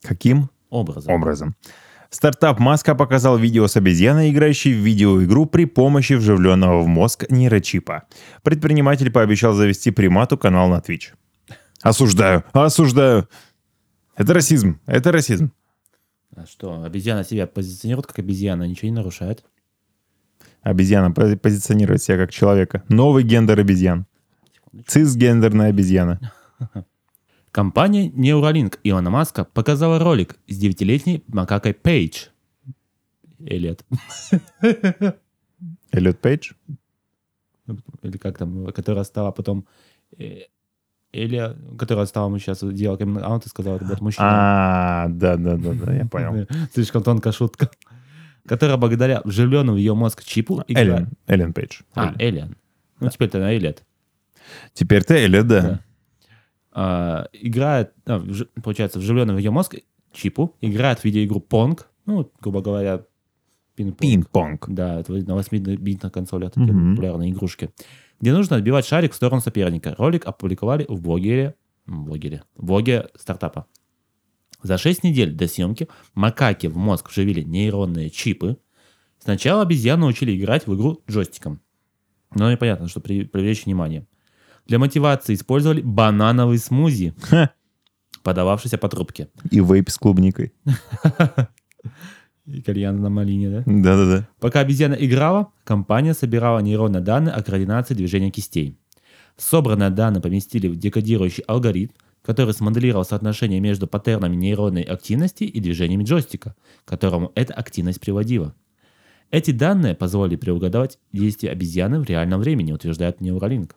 Каким 0.00 0.48
образом. 0.70 1.12
образом? 1.12 1.56
Стартап 2.10 2.58
Маска 2.58 2.94
показал 2.94 3.36
видео 3.36 3.66
с 3.66 3.76
обезьяной, 3.76 4.30
играющей 4.30 4.72
в 4.72 4.78
видеоигру 4.78 5.44
при 5.46 5.66
помощи 5.66 6.14
вживленного 6.14 6.80
в 6.80 6.86
мозг 6.86 7.26
нейрочипа. 7.28 8.04
Предприниматель 8.42 9.10
пообещал 9.10 9.52
завести 9.52 9.90
примату 9.90 10.38
канал 10.38 10.68
на 10.68 10.78
Twitch. 10.78 11.12
Осуждаю, 11.82 12.44
осуждаю. 12.52 13.28
Это 14.16 14.32
расизм, 14.34 14.80
это 14.86 15.12
расизм. 15.12 15.52
А 16.34 16.46
что, 16.46 16.82
обезьяна 16.82 17.24
себя 17.24 17.46
позиционирует 17.46 18.06
как 18.06 18.18
обезьяна, 18.18 18.64
ничего 18.64 18.88
не 18.88 18.96
нарушает. 18.96 19.44
Обезьяна 20.62 21.12
пози- 21.12 21.36
позиционирует 21.36 22.02
себя 22.02 22.16
как 22.16 22.30
человека. 22.32 22.82
Новый 22.88 23.22
гендер 23.22 23.60
обезьян. 23.60 24.06
Цисгендерная 24.86 25.68
обезьяна. 25.70 26.32
Компания 27.50 28.08
Neuralink 28.10 28.78
Илона 28.84 29.10
Маска 29.10 29.44
показала 29.44 29.98
ролик 29.98 30.36
с 30.48 30.56
девятилетней 30.56 31.24
макакой 31.28 31.74
Пейдж. 31.74 32.26
Эллиот. 33.40 33.84
Эллиот 35.92 36.18
Пейдж? 36.20 36.52
Или 38.02 38.16
как 38.16 38.38
там, 38.38 38.66
которая 38.66 39.04
стала 39.04 39.30
потом... 39.30 39.66
э, 40.18 40.42
Или, 41.12 41.56
которая 41.78 42.06
стала 42.06 42.28
мы 42.28 42.38
сейчас 42.38 42.62
делала 42.62 42.96
камин-аут 42.96 43.46
и 43.46 43.48
сказала, 43.48 43.76
это 43.76 43.84
будет 43.84 44.00
мужчина. 44.00 44.26
А, 45.04 45.08
да-да-да, 45.08 45.94
я 45.94 46.06
понял. 46.06 46.46
Слишком 46.74 47.02
тонкая 47.02 47.32
шутка. 47.32 47.70
Которая 48.46 48.76
благодаря 48.78 49.20
вживленному 49.24 49.74
в 49.76 49.78
ее 49.78 49.94
мозг 49.94 50.24
чипу. 50.24 50.64
Эллен. 50.68 51.10
Эллен 51.26 51.52
Пейдж. 51.52 51.80
А, 51.94 52.14
Эллиан. 52.18 52.56
Ну, 53.00 53.10
теперь-то 53.10 53.38
она 53.38 53.52
Эллиот. 53.52 53.82
Теперь 54.72 55.04
ты 55.04 55.14
Эллиот, 55.14 55.46
да. 55.46 55.80
А, 56.72 57.28
играет, 57.32 57.92
вж- 58.06 58.48
получается, 58.62 58.98
вживленный 58.98 59.34
в 59.34 59.38
ее 59.38 59.50
мозг 59.50 59.76
чипу, 60.12 60.54
играет 60.60 61.00
в 61.00 61.04
видеоигру 61.04 61.44
Pong, 61.48 61.80
ну, 62.06 62.30
грубо 62.40 62.60
говоря, 62.62 63.04
пинг-понг. 63.76 63.98
Пинг-понг. 64.00 64.66
Да, 64.68 65.00
это 65.00 65.12
на 65.12 65.36
8-битных 65.38 66.10
консолях 66.12 66.52
такие 66.52 66.72
Мгм. 66.72 66.94
популярные 66.96 67.30
игрушки. 67.30 67.70
Где 68.20 68.32
нужно 68.32 68.56
отбивать 68.56 68.86
шарик 68.86 69.12
в 69.12 69.16
сторону 69.16 69.40
соперника. 69.40 69.94
Ролик 69.98 70.26
опубликовали 70.26 70.84
в 70.88 71.00
блогере, 71.00 71.54
блогере, 71.86 72.42
в 72.56 72.64
блоге 72.64 73.08
стартапа. 73.14 73.66
За 74.62 74.76
6 74.76 75.04
недель 75.04 75.32
до 75.32 75.46
съемки 75.46 75.88
макаки 76.14 76.66
в 76.66 76.76
мозг 76.76 77.10
вживили 77.10 77.42
нейронные 77.42 78.10
чипы. 78.10 78.56
Сначала 79.20 79.62
обезьяны 79.62 80.06
учили 80.06 80.36
играть 80.36 80.66
в 80.66 80.74
игру 80.74 81.00
джойстиком. 81.08 81.60
Но 82.34 82.50
непонятно, 82.50 82.88
что 82.88 83.00
при, 83.00 83.24
привлечь 83.24 83.64
внимание. 83.66 84.06
Для 84.68 84.78
мотивации 84.78 85.34
использовали 85.34 85.80
банановый 85.80 86.58
смузи, 86.58 87.14
Ха. 87.22 87.50
подававшийся 88.22 88.76
по 88.76 88.88
трубке. 88.90 89.28
И 89.50 89.60
вейп 89.60 89.88
с 89.88 89.96
клубникой. 89.96 90.52
И 92.44 92.62
кальян 92.62 93.00
на 93.00 93.08
малине, 93.10 93.50
да? 93.50 93.62
Да-да-да. 93.66 94.28
Пока 94.40 94.60
обезьяна 94.60 94.94
играла, 94.94 95.52
компания 95.64 96.14
собирала 96.14 96.60
нейронные 96.60 97.02
данные 97.02 97.34
о 97.34 97.42
координации 97.42 97.94
движения 97.94 98.30
кистей. 98.30 98.78
Собранные 99.38 99.90
данные 99.90 100.20
поместили 100.20 100.68
в 100.68 100.76
декодирующий 100.76 101.44
алгоритм, 101.44 101.92
который 102.22 102.52
смоделировал 102.52 103.04
соотношение 103.04 103.60
между 103.60 103.86
паттернами 103.86 104.36
нейронной 104.36 104.82
активности 104.82 105.44
и 105.44 105.60
движениями 105.60 106.04
джойстика, 106.04 106.54
к 106.84 106.88
которому 106.88 107.32
эта 107.34 107.54
активность 107.54 108.00
приводила. 108.00 108.54
Эти 109.30 109.50
данные 109.50 109.94
позволили 109.94 110.36
преугадывать 110.36 110.98
действия 111.12 111.50
обезьяны 111.50 112.00
в 112.00 112.04
реальном 112.04 112.40
времени, 112.40 112.72
утверждает 112.72 113.20
Neuralink. 113.20 113.72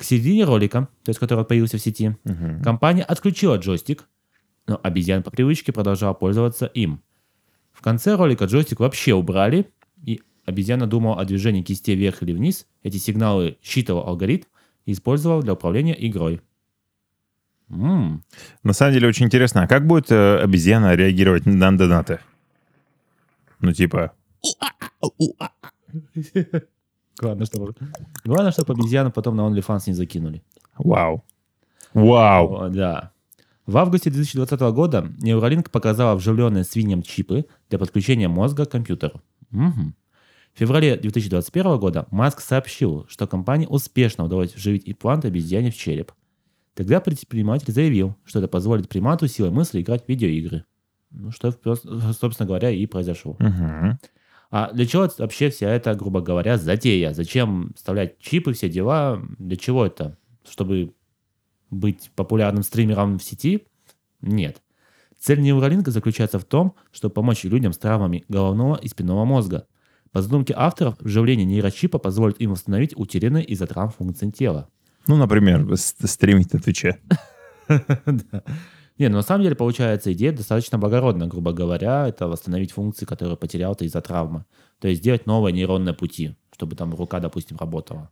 К 0.00 0.02
середине 0.02 0.44
ролика, 0.44 0.88
то 1.04 1.10
есть 1.10 1.20
который 1.20 1.44
появился 1.44 1.76
в 1.76 1.82
сети, 1.82 2.16
Мгм. 2.24 2.62
Компания 2.62 3.02
отключила 3.02 3.56
джойстик, 3.58 4.08
но 4.66 4.80
обезьян 4.82 5.22
по 5.22 5.30
привычке 5.30 5.72
продолжала 5.74 6.14
пользоваться 6.14 6.64
им. 6.64 7.02
В 7.70 7.82
конце 7.82 8.16
ролика 8.16 8.46
джойстик 8.46 8.80
вообще 8.80 9.12
убрали, 9.12 9.70
и 10.06 10.22
обезьяна 10.46 10.86
думала 10.86 11.20
о 11.20 11.26
движении 11.26 11.60
кистей 11.60 11.96
вверх 11.96 12.22
или 12.22 12.32
вниз. 12.32 12.66
Эти 12.82 12.96
сигналы 12.96 13.58
считывал 13.62 14.06
алгоритм 14.08 14.46
и 14.86 14.92
использовал 14.92 15.42
для 15.42 15.52
управления 15.52 15.94
игрой. 16.08 16.40
М, 17.68 18.24
На 18.62 18.72
самом 18.72 18.94
деле 18.94 19.06
очень 19.06 19.26
интересно, 19.26 19.64
а 19.64 19.68
как 19.68 19.86
будет 19.86 20.10
э, 20.10 20.38
обезьяна 20.38 20.94
реагировать 20.94 21.44
на 21.44 21.76
донаты? 21.76 22.20
Ну, 23.60 23.74
типа, 23.74 24.12
Главное, 27.18 27.46
чтобы... 27.46 27.74
Главное, 28.24 28.52
чтобы 28.52 28.74
обезьяну 28.74 29.10
потом 29.10 29.36
на 29.36 29.42
OnlyFans 29.42 29.84
не 29.88 29.94
закинули. 29.94 30.42
вау. 30.78 31.24
Вау. 31.92 32.54
О, 32.54 32.68
да. 32.68 33.12
В 33.66 33.76
августе 33.76 34.10
2020 34.10 34.60
года 34.72 35.12
Neuralink 35.22 35.70
показала 35.70 36.16
вживленные 36.16 36.64
свиньям 36.64 37.02
чипы 37.02 37.46
для 37.68 37.78
подключения 37.78 38.28
мозга 38.28 38.64
к 38.64 38.70
компьютеру. 38.70 39.20
Мгм. 39.50 39.94
В 40.54 40.58
феврале 40.58 40.96
2021 40.96 41.78
года 41.78 42.06
Маск 42.10 42.40
сообщил, 42.40 43.06
что 43.08 43.26
компании 43.26 43.66
успешно 43.66 44.24
удалось 44.24 44.54
вживить 44.54 44.88
имплант 44.88 45.24
обезьяне 45.24 45.70
в 45.70 45.76
череп. 45.76 46.12
Тогда 46.74 47.00
предприниматель 47.00 47.72
заявил, 47.72 48.16
что 48.24 48.38
это 48.40 48.48
позволит 48.48 48.88
примату 48.88 49.28
силой 49.28 49.50
мысли 49.50 49.80
играть 49.80 50.04
в 50.04 50.08
видеоигры. 50.08 50.64
Ну, 51.10 51.30
что, 51.30 51.52
собственно 51.52 52.46
говоря, 52.46 52.70
и 52.70 52.86
произошло. 52.86 53.36
Мгм. 53.38 53.98
А 54.50 54.72
для 54.72 54.84
чего 54.84 55.08
вообще 55.18 55.48
вся 55.50 55.70
эта, 55.70 55.94
грубо 55.94 56.20
говоря, 56.20 56.58
затея? 56.58 57.12
Зачем 57.12 57.72
вставлять 57.76 58.18
чипы, 58.18 58.52
все 58.52 58.68
дела? 58.68 59.22
Для 59.38 59.56
чего 59.56 59.86
это? 59.86 60.18
Чтобы 60.48 60.92
быть 61.70 62.10
популярным 62.16 62.64
стримером 62.64 63.18
в 63.18 63.22
сети? 63.22 63.66
Нет. 64.20 64.60
Цель 65.18 65.40
Neuralink 65.40 65.88
заключается 65.90 66.38
в 66.38 66.44
том, 66.44 66.74
чтобы 66.90 67.14
помочь 67.14 67.44
людям 67.44 67.72
с 67.72 67.78
травмами 67.78 68.24
головного 68.28 68.76
и 68.76 68.88
спинного 68.88 69.24
мозга. 69.24 69.66
По 70.10 70.22
задумке 70.22 70.54
авторов, 70.56 70.96
вживление 70.98 71.46
нейрочипа 71.46 71.98
позволит 71.98 72.40
им 72.40 72.50
восстановить 72.50 72.96
утерянные 72.96 73.44
из-за 73.44 73.66
травм 73.68 73.92
функции 73.92 74.30
тела. 74.30 74.68
Ну, 75.06 75.16
например, 75.16 75.76
стримить 75.76 76.52
на 76.52 76.58
Твиче. 76.58 76.98
Не, 79.00 79.08
ну 79.08 79.16
на 79.16 79.22
самом 79.22 79.44
деле, 79.44 79.56
получается, 79.56 80.12
идея 80.12 80.30
достаточно 80.30 80.76
благородная, 80.76 81.26
грубо 81.26 81.54
говоря, 81.54 82.06
это 82.06 82.28
восстановить 82.28 82.72
функции, 82.72 83.06
которые 83.06 83.38
потерял 83.38 83.74
ты 83.74 83.86
из-за 83.86 84.02
травмы. 84.02 84.44
То 84.78 84.88
есть 84.88 85.00
сделать 85.00 85.24
новые 85.24 85.54
нейронные 85.54 85.94
пути, 85.94 86.36
чтобы 86.54 86.76
там 86.76 86.94
рука, 86.94 87.18
допустим, 87.18 87.56
работала. 87.56 88.10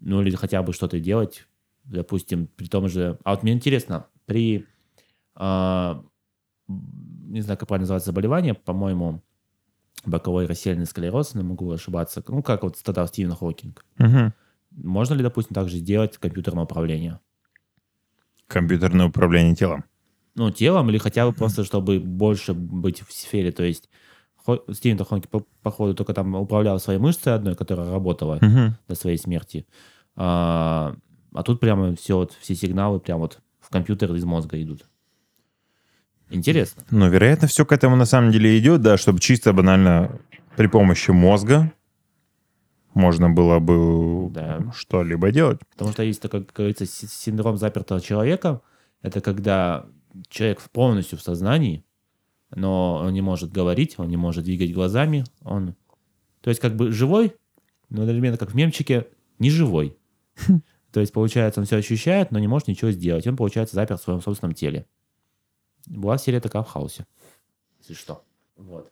Ну 0.00 0.20
или 0.22 0.34
хотя 0.34 0.60
бы 0.64 0.72
что-то 0.72 0.98
делать, 0.98 1.46
допустим, 1.84 2.48
при 2.48 2.66
том 2.66 2.88
же... 2.88 3.20
А 3.22 3.30
вот 3.30 3.44
мне 3.44 3.52
интересно, 3.52 4.06
при... 4.24 4.66
а, 5.36 6.02
не 6.66 7.40
знаю, 7.42 7.56
как 7.56 7.68
правильно 7.68 7.84
называется 7.84 8.06
заболевание, 8.06 8.54
по-моему, 8.54 9.22
боковой 10.04 10.46
рассеянный 10.46 10.86
склероз, 10.86 11.36
не 11.36 11.44
могу 11.44 11.70
ошибаться. 11.70 12.24
Ну, 12.26 12.42
как 12.42 12.64
вот 12.64 12.76
страдал 12.76 13.06
Стивен 13.06 13.36
Хокинг. 13.36 13.84
Мгм. 13.98 14.34
Можно 14.72 15.14
ли, 15.14 15.22
допустим, 15.22 15.54
также 15.54 15.76
сделать 15.76 16.18
компьютерное 16.18 16.64
управление? 16.64 17.20
Компьютерное 18.48 19.06
управление 19.06 19.54
телом. 19.54 19.84
ну, 20.34 20.50
телом, 20.50 20.90
или 20.90 20.98
хотя 20.98 21.26
бы 21.26 21.32
просто, 21.32 21.64
чтобы 21.64 21.98
больше 21.98 22.52
быть 22.54 23.00
в 23.00 23.12
сфере. 23.12 23.52
То 23.52 23.62
есть 23.64 23.88
Стивен 24.72 24.98
Хокинг, 24.98 25.28
по- 25.28 25.46
походу, 25.62 25.94
только 25.94 26.12
там 26.14 26.34
управлял 26.34 26.78
своей 26.78 26.98
мышцей 27.00 27.34
одной, 27.34 27.54
которая 27.56 27.90
работала 27.90 28.38
Мгм. 28.40 28.76
до 28.86 28.94
своей 28.94 29.16
смерти. 29.18 29.66
А, 30.14 30.94
а 31.34 31.42
тут 31.42 31.58
прямо 31.58 31.94
все, 31.96 32.16
вот, 32.16 32.32
все 32.40 32.54
сигналы 32.54 33.00
прямо 33.00 33.20
вот 33.22 33.40
в 33.60 33.70
компьютер 33.70 34.14
из 34.14 34.24
мозга 34.24 34.62
идут. 34.62 34.86
Интересно. 36.30 36.82
Ну, 36.90 37.08
вероятно, 37.08 37.46
все 37.48 37.64
к 37.64 37.72
этому 37.72 37.96
на 37.96 38.04
самом 38.04 38.30
деле 38.32 38.58
идет, 38.58 38.80
да, 38.82 38.96
чтобы 38.96 39.20
чисто 39.20 39.52
банально 39.52 40.18
при 40.56 40.66
помощи 40.66 41.10
мозга 41.12 41.72
можно 42.96 43.30
было 43.30 43.58
бы 43.58 44.30
Да. 44.30 44.72
что-либо 44.74 45.30
делать. 45.30 45.60
Потому 45.72 45.92
что 45.92 46.02
есть 46.02 46.20
такой, 46.22 46.44
как 46.44 46.56
говорится, 46.56 46.86
си- 46.86 47.06
синдром 47.06 47.56
запертого 47.58 48.00
человека. 48.00 48.62
Это 49.02 49.20
когда 49.20 49.86
человек 50.28 50.60
полностью 50.72 51.18
в 51.18 51.22
сознании, 51.22 51.84
но 52.50 53.02
он 53.04 53.12
не 53.12 53.20
может 53.20 53.52
говорить, 53.52 53.94
он 53.98 54.08
не 54.08 54.16
может 54.16 54.44
двигать 54.44 54.72
глазами. 54.72 55.24
Он... 55.42 55.74
То 56.40 56.50
есть 56.50 56.60
как 56.60 56.74
бы 56.74 56.90
живой, 56.90 57.34
но 57.90 58.02
одновременно 58.02 58.38
как 58.38 58.52
в 58.52 58.54
мемчике, 58.54 59.06
не 59.38 59.50
живой. 59.50 59.96
То 60.92 61.00
есть, 61.00 61.12
получается, 61.12 61.60
он 61.60 61.66
все 61.66 61.76
ощущает, 61.76 62.30
но 62.30 62.38
не 62.38 62.48
может 62.48 62.68
ничего 62.68 62.90
сделать. 62.90 63.26
Он, 63.26 63.36
получается, 63.36 63.74
заперт 63.74 64.00
в 64.00 64.04
своем 64.04 64.22
собственном 64.22 64.54
теле. 64.54 64.86
Была 65.86 66.16
серия 66.16 66.40
такая 66.40 66.62
в 66.62 66.68
хаосе. 66.68 67.06
Если 67.80 67.92
что. 67.92 68.24
Вот. 68.56 68.90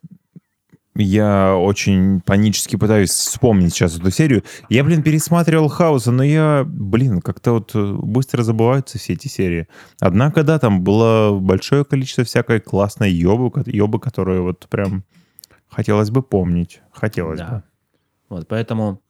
Я 0.96 1.56
очень 1.56 2.20
панически 2.20 2.76
пытаюсь 2.76 3.10
вспомнить 3.10 3.72
сейчас 3.72 3.98
эту 3.98 4.12
серию. 4.12 4.44
Я, 4.68 4.84
блин, 4.84 5.02
пересматривал 5.02 5.68
Хауса, 5.68 6.12
но 6.12 6.22
я, 6.22 6.64
блин, 6.64 7.20
как-то 7.20 7.52
вот 7.54 7.72
э, 7.74 7.94
быстро 8.00 8.44
забываются 8.44 8.98
все 8.98 9.14
эти 9.14 9.26
серии. 9.26 9.66
Однако, 9.98 10.44
да, 10.44 10.60
там 10.60 10.82
было 10.82 11.36
большое 11.38 11.84
количество 11.84 12.22
всякой 12.22 12.60
классной 12.60 13.10
ёбы, 13.10 13.50
ёбы, 13.66 13.98
которую 13.98 14.44
вот 14.44 14.68
прям 14.70 15.02
хотелось 15.68 16.10
бы 16.10 16.22
помнить. 16.22 16.80
Хотелось 16.92 17.40
Да. 17.40 17.48
бы. 17.48 17.62
Вот, 18.28 18.46
поэтому 18.48 19.00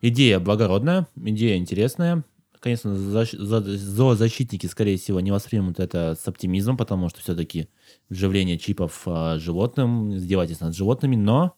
идея 0.00 0.38
благородная, 0.38 1.08
идея 1.16 1.56
интересная. 1.56 2.22
Конечно, 2.64 2.94
защ- 2.94 3.36
за- 3.36 3.60
зоозащитники, 3.60 4.66
скорее 4.66 4.96
всего, 4.96 5.20
не 5.20 5.30
воспримут 5.30 5.78
это 5.80 6.16
с 6.18 6.26
оптимизмом, 6.26 6.78
потому 6.78 7.10
что 7.10 7.20
все-таки 7.20 7.68
вживление 8.08 8.58
чипов 8.58 9.02
а, 9.04 9.38
животным, 9.38 10.16
издевательство 10.16 10.64
над 10.64 10.74
животными, 10.74 11.14
но, 11.14 11.54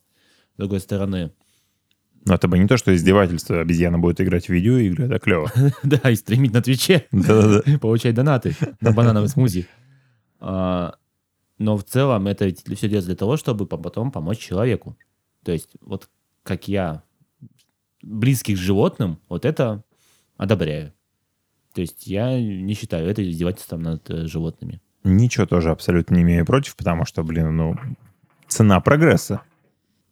с 0.55 0.59
другой 0.59 0.81
стороны, 0.81 1.31
Но 2.25 2.35
это 2.35 2.49
бы 2.49 2.59
не 2.59 2.67
то, 2.67 2.77
что 2.77 2.93
издевательство. 2.93 3.61
Обезьяна 3.61 4.01
будет 4.01 4.21
играть 4.21 4.47
в 4.47 4.49
видеоигры, 4.49 5.05
это 5.05 5.21
клево. 5.21 5.49
да, 5.85 6.11
и 6.11 6.17
стримить 6.17 6.53
на 6.53 6.61
Твиче, 6.61 7.07
получать 7.81 8.17
донаты 8.17 8.57
на 8.81 8.91
банановый 8.91 9.29
смузи. 9.29 9.69
А, 10.41 10.97
Но 11.59 11.77
в 11.77 11.85
целом 11.85 12.27
это 12.27 12.53
все 12.53 12.89
делается 12.89 13.11
для 13.11 13.17
того, 13.17 13.37
чтобы 13.37 13.67
по- 13.67 13.79
потом 13.79 14.11
помочь 14.11 14.39
человеку. 14.39 14.97
То 15.45 15.53
есть 15.53 15.71
вот 15.81 16.11
как 16.43 16.67
я, 16.67 17.05
близких 18.03 18.57
животным, 18.57 19.21
вот 19.29 19.45
это 19.45 19.85
одобряю. 20.37 20.93
То 21.77 21.83
есть 21.83 22.07
я 22.07 22.41
не 22.41 22.73
считаю 22.73 23.07
это 23.07 23.23
издевательством 23.23 23.83
над 23.83 24.09
э, 24.09 24.27
животными. 24.27 24.81
Ничего 25.05 25.45
тоже 25.45 25.71
абсолютно 25.71 26.15
не 26.15 26.23
имею 26.23 26.47
против, 26.47 26.75
потому 26.75 27.05
что, 27.05 27.23
блин, 27.23 27.55
ну, 27.55 27.77
цена 28.49 28.81
прогресса. 28.81 29.43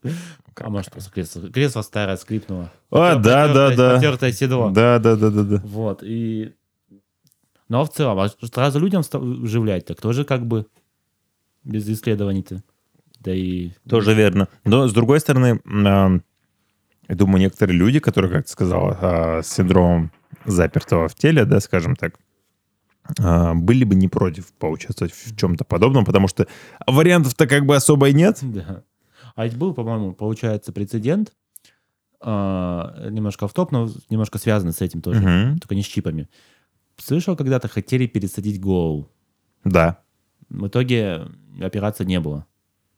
А 0.03 0.69
может, 0.69 0.91
просто 0.91 1.11
кресло, 1.11 1.49
кресло 1.49 1.81
старое 1.81 2.19
скрипнуло. 2.19 2.71
А, 2.91 3.17
да, 3.17 3.51
да, 3.51 3.75
да. 3.75 3.95
Потертое 3.95 4.33
седло. 4.33 4.69
Да, 4.69 4.99
да, 4.99 5.17
да, 5.17 5.31
да, 5.31 5.43
да. 5.43 5.63
Вот, 5.65 6.03
и... 6.03 6.53
Но 7.71 7.87
в 7.87 7.91
целом, 7.91 8.19
а 8.19 8.29
сразу 8.29 8.79
людям 8.79 9.01
вживлять, 9.11 9.87
так 9.87 9.99
тоже 10.03 10.27
как 10.27 10.47
бы 10.47 10.67
без 11.65 11.89
исследований-то. 11.89 12.63
Да 13.21 13.35
и... 13.35 13.71
Тоже 13.89 14.13
верно. 14.13 14.49
Но, 14.65 14.87
с 14.87 14.93
другой 14.93 15.21
стороны, 15.21 15.63
м, 15.65 16.23
я 17.09 17.15
думаю, 17.15 17.41
некоторые 17.41 17.79
люди, 17.79 18.01
которые, 18.01 18.31
как 18.31 18.45
ты 18.45 18.51
сказал, 18.51 18.99
а, 19.01 19.41
с 19.43 19.49
синдромом 19.49 20.13
запертого 20.45 21.09
в 21.09 21.15
теле, 21.15 21.45
да, 21.45 21.61
скажем 21.61 21.97
так, 21.97 22.19
а, 23.19 23.55
были 23.55 23.85
бы 23.85 23.95
не 23.95 24.09
против 24.09 24.53
поучаствовать 24.55 25.13
в 25.13 25.37
чем-то 25.37 25.65
подобном, 25.65 26.05
потому 26.05 26.29
что 26.29 26.47
вариантов-то 26.87 27.47
как 27.47 27.67
бы 27.67 27.77
особо 27.77 28.09
и 28.09 28.15
нет. 28.15 28.39
Да. 28.43 28.83
А 29.35 29.45
ведь 29.45 29.57
был, 29.57 29.75
по-моему, 29.75 30.13
получается, 30.15 30.73
прецедент, 30.73 31.33
а, 32.21 33.09
немножко 33.11 33.47
в 33.49 33.53
топ, 33.53 33.73
но 33.73 33.89
немножко 34.09 34.39
связанный 34.39 34.73
с 34.73 34.81
этим 34.81 35.03
тоже, 35.03 35.21
Мгм. 35.21 35.59
только 35.59 35.75
не 35.75 35.83
с 35.83 35.87
чипами. 35.87 36.29
Слышал, 36.97 37.37
когда-то 37.37 37.69
хотели 37.69 38.07
пересадить 38.07 38.61
голову. 38.61 39.11
Да. 39.65 39.99
В 40.49 40.69
итоге 40.69 41.27
операции 41.61 42.05
не 42.05 42.21
было. 42.21 42.47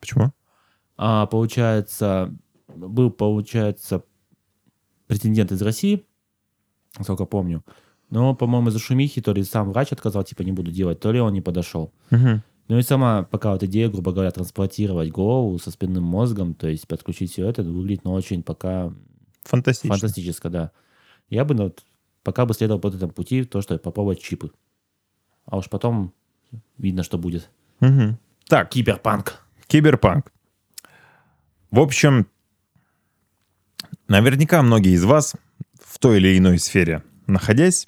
Почему? 0.00 0.32
А 0.98 1.26
получается, 1.26 2.34
был, 2.68 3.10
получается, 3.10 4.04
претендент 5.06 5.52
из 5.52 5.62
России, 5.62 6.04
насколько 6.98 7.24
помню. 7.24 7.62
Но, 8.10 8.34
по-моему, 8.34 8.68
из-за 8.68 8.78
шумихи 8.78 9.20
то 9.20 9.32
ли 9.32 9.42
сам 9.42 9.70
врач 9.70 9.92
отказал, 9.92 10.22
типа, 10.22 10.42
не 10.42 10.52
буду 10.52 10.70
делать, 10.70 11.00
то 11.00 11.10
ли 11.10 11.20
он 11.20 11.32
не 11.32 11.40
подошел. 11.40 11.92
Мгм. 12.10 12.42
Ну 12.68 12.78
и 12.78 12.82
сама 12.82 13.22
пока 13.24 13.52
вот 13.52 13.62
идея, 13.62 13.88
грубо 13.88 14.12
говоря, 14.12 14.30
трансплантировать 14.30 15.10
голову 15.10 15.58
со 15.58 15.70
спинным 15.70 16.04
мозгом, 16.04 16.54
то 16.54 16.68
есть 16.68 16.88
подключить 16.88 17.32
все 17.32 17.48
это, 17.48 17.62
выглядит, 17.62 18.04
ну, 18.04 18.12
очень 18.12 18.42
пока 18.42 18.92
Фантастично. 19.44 19.94
фантастически, 19.94 20.48
да. 20.48 20.72
Я 21.28 21.44
бы, 21.44 21.54
ну, 21.54 21.64
вот, 21.64 21.84
пока 22.22 22.44
бы 22.44 22.54
следовал 22.54 22.80
по 22.80 22.88
этому 22.88 23.12
пути, 23.12 23.44
то, 23.44 23.60
что 23.60 23.78
попробовать 23.78 24.20
чипы. 24.20 24.50
А 25.44 25.58
уж 25.58 25.68
потом 25.68 26.12
видно, 26.78 27.02
что 27.02 27.18
будет. 27.18 27.50
Мгм. 27.80 28.18
Так, 28.48 28.70
Киберпанк. 28.70 29.40
Киберпанк. 29.68 30.32
В 31.70 31.80
общем, 31.80 32.26
наверняка 34.08 34.62
многие 34.62 34.92
из 34.92 35.04
вас 35.04 35.34
в 35.96 35.98
той 35.98 36.18
или 36.18 36.36
иной 36.36 36.58
сфере 36.58 37.02
находясь, 37.26 37.86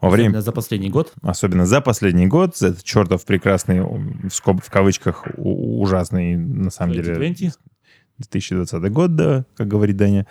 во 0.00 0.08
время, 0.10 0.28
Особенно 0.28 0.42
за 0.42 0.52
последний 0.52 0.90
год. 0.90 1.12
особенно 1.22 1.66
за 1.66 1.80
последний 1.80 2.26
год, 2.28 2.56
за 2.56 2.68
этот 2.68 2.84
чертов 2.84 3.24
прекрасный, 3.26 3.80
в, 3.82 4.28
скоб- 4.28 4.62
в 4.64 4.70
кавычках, 4.70 5.26
ужасный, 5.36 6.36
на 6.36 6.70
самом 6.70 6.92
деле, 6.94 7.16
2020. 7.16 7.58
2020 8.18 8.92
год, 8.92 9.16
да, 9.16 9.44
как 9.56 9.66
говорит 9.66 9.96
Даня, 9.96 10.26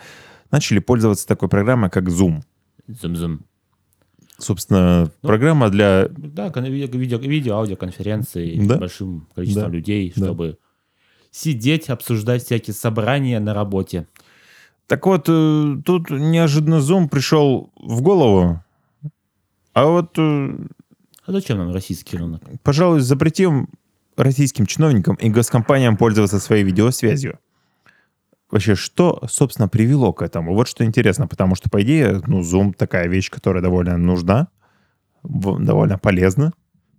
начали 0.50 0.78
пользоваться 0.78 1.28
такой 1.28 1.48
программой, 1.50 1.90
как 1.90 2.04
Zoom. 2.08 2.40
Зум-зум. 2.88 3.40
Собственно, 4.38 5.02
Ну, 5.22 5.28
программа 5.28 5.68
для... 5.68 6.08
Да, 6.08 6.48
видео, 6.48 6.98
видео, 6.98 7.18
видео 7.18 7.54
аудиоконференции 7.56 8.58
Да. 8.66 8.76
с 8.76 8.78
большим 8.78 9.28
количеством 9.34 9.70
Да. 9.70 9.76
людей, 9.76 10.12
Да. 10.16 10.24
чтобы 10.24 10.56
сидеть, 11.30 11.90
обсуждать 11.90 12.42
всякие 12.44 12.74
собрания 12.74 13.38
на 13.38 13.52
работе. 13.54 14.06
Так 14.90 15.06
вот, 15.06 15.26
э, 15.28 15.76
тут 15.84 16.10
неожиданно 16.10 16.80
Zoom 16.80 17.08
пришел 17.08 17.70
в 17.76 18.02
голову, 18.02 18.60
а 19.72 19.86
вот 19.86 20.18
э, 20.18 20.66
А 21.26 21.32
зачем 21.32 21.58
нам 21.58 21.72
российский 21.72 22.16
рынок? 22.16 22.42
пожалуй, 22.64 22.98
запретим 22.98 23.68
российским 24.16 24.66
чиновникам 24.66 25.14
и 25.14 25.30
госкомпаниям 25.30 25.96
пользоваться 25.96 26.40
своей 26.40 26.64
видеосвязью. 26.64 27.38
Вообще, 28.50 28.74
что, 28.74 29.22
собственно, 29.28 29.68
привело 29.68 30.12
к 30.12 30.22
этому? 30.22 30.54
Вот 30.54 30.66
что 30.66 30.84
интересно, 30.84 31.28
потому 31.28 31.54
что, 31.54 31.70
по 31.70 31.80
идее, 31.82 32.20
ну, 32.26 32.40
Zoom 32.40 32.74
такая 32.74 33.06
вещь, 33.06 33.30
которая 33.30 33.62
довольно 33.62 33.96
нужна, 33.96 34.48
довольно 35.22 35.98
полезна. 35.98 36.52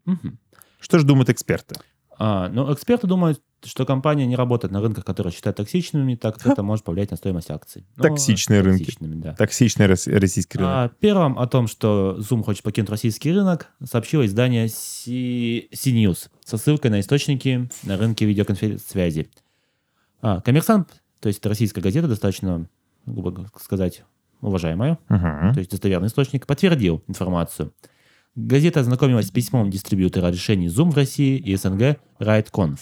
Мгм. 0.06 0.40
Что 0.80 0.98
же 0.98 1.06
думают 1.06 1.30
эксперты? 1.30 1.76
А, 2.18 2.48
ну, 2.48 2.74
эксперты 2.74 3.06
думают, 3.06 3.42
что 3.64 3.86
компания 3.86 4.26
не 4.26 4.36
работает 4.36 4.72
на 4.72 4.82
рынках, 4.82 5.06
которые 5.06 5.32
считают 5.34 5.58
токсичными, 5.58 6.16
так 6.16 6.38
как 6.38 6.54
это 6.54 6.64
может 6.64 6.84
повлиять 6.86 7.12
на 7.12 7.18
стоимость 7.18 7.52
акций. 7.52 7.86
Ну, 7.96 8.04
Токсичные 8.04 8.62
рынки. 8.62 8.96
да. 9.00 9.34
Токсичный 9.36 9.86
рос- 9.86 10.08
российский 10.08 10.58
рынок. 10.58 10.72
А 10.74 10.90
первым 11.00 11.38
о 11.38 11.46
том, 11.48 11.68
что 11.68 12.18
Zoom 12.20 12.44
хочет 12.44 12.64
покинуть 12.64 12.90
российский 12.90 13.32
рынок, 13.32 13.68
сообщило 13.84 14.26
издание 14.26 14.66
CNews 14.66 16.30
со 16.44 16.58
ссылкой 16.58 16.92
на 16.92 17.00
источники 17.00 17.70
на 17.84 17.98
рынке 17.98 18.26
видеоконференц-связи. 18.26 19.30
А, 20.22 20.42
Коммерсант, 20.42 21.02
то 21.20 21.28
есть 21.28 21.46
российская 21.46 21.82
газета, 21.82 22.08
достаточно, 22.08 22.68
грубо 23.06 23.48
сказать, 23.60 24.04
уважаемая, 24.42 24.98
Мгм. 25.10 25.54
то 25.54 25.60
есть 25.60 25.72
достоверный 25.72 26.08
источник, 26.08 26.48
подтвердил 26.48 27.04
информацию. 27.08 27.74
Газета 28.36 28.80
ознакомилась 28.80 29.28
с 29.28 29.32
письмом 29.32 29.70
дистрибьютора 29.70 30.28
решений 30.32 30.68
Zoom 30.68 30.92
в 30.92 30.96
России 30.96 31.38
и 31.38 31.56
СНГ 31.56 31.98
RightConf. 32.20 32.80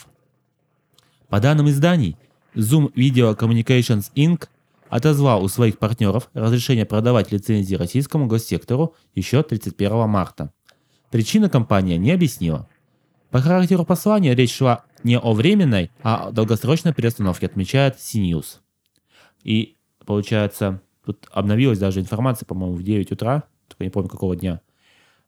По 1.29 1.39
данным 1.39 1.69
изданий, 1.69 2.17
Zoom 2.55 2.91
Video 2.93 3.37
Communications 3.37 4.11
Inc. 4.15 4.47
отозвал 4.89 5.43
у 5.43 5.47
своих 5.47 5.77
партнеров 5.77 6.29
разрешение 6.33 6.85
продавать 6.85 7.31
лицензии 7.31 7.75
российскому 7.75 8.25
госсектору 8.25 8.95
еще 9.13 9.43
31 9.43 10.09
марта. 10.09 10.51
Причины 11.11 11.49
компания 11.49 11.97
не 11.97 12.11
объяснила. 12.11 12.67
По 13.29 13.41
характеру 13.41 13.85
послания 13.85 14.33
речь 14.33 14.55
шла 14.55 14.85
не 15.03 15.19
о 15.19 15.33
временной, 15.33 15.91
а 16.01 16.27
о 16.27 16.31
долгосрочной 16.31 16.93
перестановке, 16.93 17.45
отмечает 17.45 17.97
CNews. 17.97 18.57
И, 19.43 19.77
получается, 20.05 20.81
тут 21.05 21.27
обновилась 21.31 21.77
даже 21.77 21.99
информация, 21.99 22.47
по-моему, 22.47 22.75
в 22.75 22.83
9 22.83 23.11
утра, 23.11 23.43
только 23.67 23.83
не 23.83 23.91
помню 23.91 24.09
какого 24.09 24.35
дня. 24.35 24.61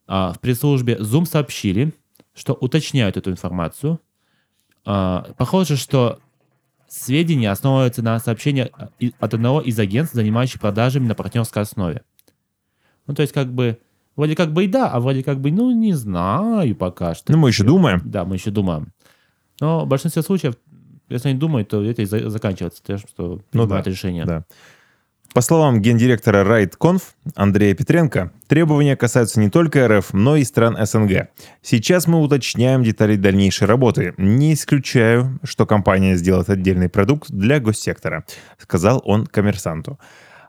А, 0.07 0.33
в 0.33 0.39
пресс-службе 0.39 0.95
Zoom 0.95 1.25
сообщили, 1.25 1.93
что 2.33 2.53
уточняют 2.53 3.17
эту 3.17 3.29
информацию. 3.29 3.99
А, 4.85 5.27
похоже, 5.37 5.75
что 5.77 6.19
сведения 6.87 7.49
основываются 7.51 8.01
на 8.01 8.19
сообщении 8.19 8.71
и- 8.99 9.13
от 9.19 9.33
одного 9.33 9.61
из 9.61 9.79
агентств, 9.79 10.15
занимающих 10.15 10.59
продажами 10.59 11.07
на 11.07 11.15
партнерской 11.15 11.61
основе. 11.61 12.01
Ну, 13.07 13.13
то 13.13 13.21
есть, 13.21 13.33
как 13.33 13.51
бы, 13.51 13.77
вроде 14.15 14.35
как 14.35 14.51
бы 14.53 14.65
и 14.65 14.67
да, 14.67 14.89
а 14.89 14.99
вроде 14.99 15.23
как 15.23 15.39
бы, 15.39 15.51
ну, 15.51 15.71
не 15.71 15.93
знаю 15.93 16.75
пока 16.75 17.15
что. 17.15 17.31
Ну, 17.31 17.37
мы 17.37 17.49
еще 17.49 17.63
думаем. 17.63 18.01
Да, 18.05 18.25
мы 18.25 18.35
еще 18.35 18.51
думаем. 18.51 18.91
Но 19.59 19.85
в 19.85 19.87
большинстве 19.87 20.21
случаев, 20.21 20.55
если 21.09 21.29
они 21.29 21.37
думают, 21.39 21.69
то 21.69 21.83
это 21.83 22.01
и 22.01 22.05
за- 22.05 22.29
заканчивается 22.29 22.81
тем, 22.83 22.97
что 22.97 23.41
Ну 23.53 23.67
да, 23.67 23.81
решение. 23.81 24.25
Да. 24.25 24.45
По 25.33 25.39
словам 25.39 25.81
гендиректора 25.81 26.43
RightConf 26.43 27.01
Андрея 27.35 27.73
Петренко, 27.73 28.33
требования 28.47 28.97
касаются 28.97 29.39
не 29.39 29.49
только 29.49 29.87
РФ, 29.87 30.13
но 30.13 30.35
и 30.35 30.43
стран 30.43 30.77
СНГ. 30.85 31.29
Сейчас 31.61 32.05
мы 32.05 32.19
уточняем 32.19 32.83
детали 32.83 33.15
дальнейшей 33.15 33.65
работы. 33.65 34.13
Не 34.17 34.53
исключаю, 34.53 35.39
что 35.43 35.65
компания 35.65 36.17
сделает 36.17 36.49
отдельный 36.49 36.89
продукт 36.89 37.31
для 37.31 37.61
госсектора, 37.61 38.25
сказал 38.57 39.01
он 39.05 39.25
коммерсанту. 39.25 39.97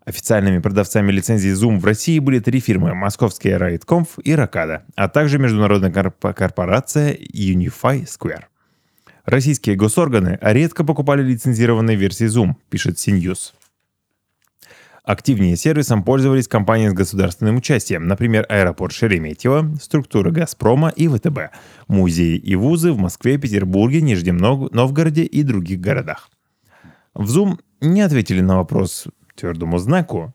Официальными 0.04 0.58
продавцами 0.58 1.12
лицензии 1.12 1.52
Zoom 1.52 1.78
в 1.78 1.84
России 1.84 2.18
были 2.18 2.40
три 2.40 2.58
фирмы– 2.58 2.92
московские 2.96 3.58
RightConf 3.58 4.20
и 4.24 4.32
Rocada, 4.32 4.80
а 4.96 5.08
также 5.08 5.38
международная 5.38 5.92
корп- 5.92 6.34
корпорация 6.34 7.14
Unify 7.14 8.04
Square. 8.04 8.46
Российские 9.26 9.76
госорганы 9.76 10.40
редко 10.40 10.82
покупали 10.82 11.22
лицензированные 11.22 11.96
версии 11.96 12.26
Zoom, 12.26 12.54
пишет 12.68 12.96
CNews. 12.96 13.52
Активнее 15.04 15.56
сервисом 15.56 16.04
пользовались 16.04 16.46
компании 16.46 16.88
с 16.88 16.92
государственным 16.92 17.56
участием, 17.56 18.06
например, 18.06 18.46
аэропорт 18.48 18.92
Шереметьево, 18.92 19.74
структуры 19.80 20.30
«Газпрома» 20.30 20.90
и 20.90 21.08
ВТБ, 21.08 21.50
музеи 21.88 22.36
и 22.36 22.54
вузы 22.54 22.92
в 22.92 22.98
Москве, 22.98 23.36
Петербурге, 23.36 24.00
Нижнем 24.00 24.36
Нов- 24.36 24.70
Новгороде 24.70 25.24
и 25.24 25.42
других 25.42 25.80
городах. 25.80 26.30
В 27.14 27.36
Zoom 27.36 27.58
не 27.80 28.00
ответили 28.00 28.42
на 28.42 28.58
вопрос 28.58 29.08
твердому 29.34 29.78
знаку. 29.78 30.34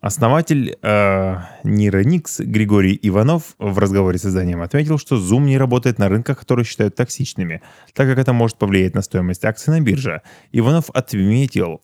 Основатель 0.00 0.78
э, 0.80 1.36
Нейроникс 1.64 2.40
Григорий 2.40 2.98
Иванов 3.02 3.54
в 3.58 3.78
разговоре 3.78 4.16
с 4.16 4.24
изданием 4.24 4.62
отметил, 4.62 4.96
что 4.96 5.16
Zoom 5.16 5.40
не 5.40 5.58
работает 5.58 5.98
на 5.98 6.08
рынках, 6.08 6.38
которые 6.38 6.64
считают 6.64 6.94
токсичными, 6.94 7.60
так 7.92 8.08
как 8.08 8.16
это 8.16 8.32
может 8.32 8.56
повлиять 8.56 8.94
на 8.94 9.02
стоимость 9.02 9.44
акций 9.44 9.70
на 9.70 9.80
бирже. 9.80 10.22
Иванов 10.52 10.88
отметил, 10.94 11.82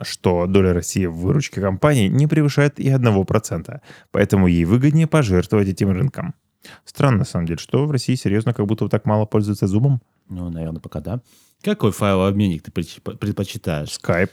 что 0.00 0.46
доля 0.46 0.72
России 0.72 1.06
в 1.06 1.14
выручке 1.16 1.60
компании 1.60 2.08
не 2.08 2.26
превышает 2.26 2.80
и 2.80 2.88
1%, 2.88 3.80
поэтому 4.10 4.46
ей 4.46 4.64
выгоднее 4.64 5.06
пожертвовать 5.06 5.68
этим 5.68 5.90
рынком. 5.90 6.34
Странно, 6.84 7.18
на 7.18 7.24
самом 7.24 7.46
деле, 7.46 7.58
что 7.58 7.86
в 7.86 7.90
России 7.90 8.14
серьезно 8.14 8.54
как 8.54 8.66
будто 8.66 8.88
так 8.88 9.04
мало 9.04 9.26
пользуются 9.26 9.66
зумом. 9.66 10.00
Ну, 10.28 10.48
наверное, 10.48 10.80
пока 10.80 11.00
да. 11.00 11.20
Какой 11.62 11.92
файлообменник 11.92 12.62
ты 12.62 12.70
предпоч- 12.70 13.16
предпочитаешь? 13.16 13.88
Skype. 14.02 14.30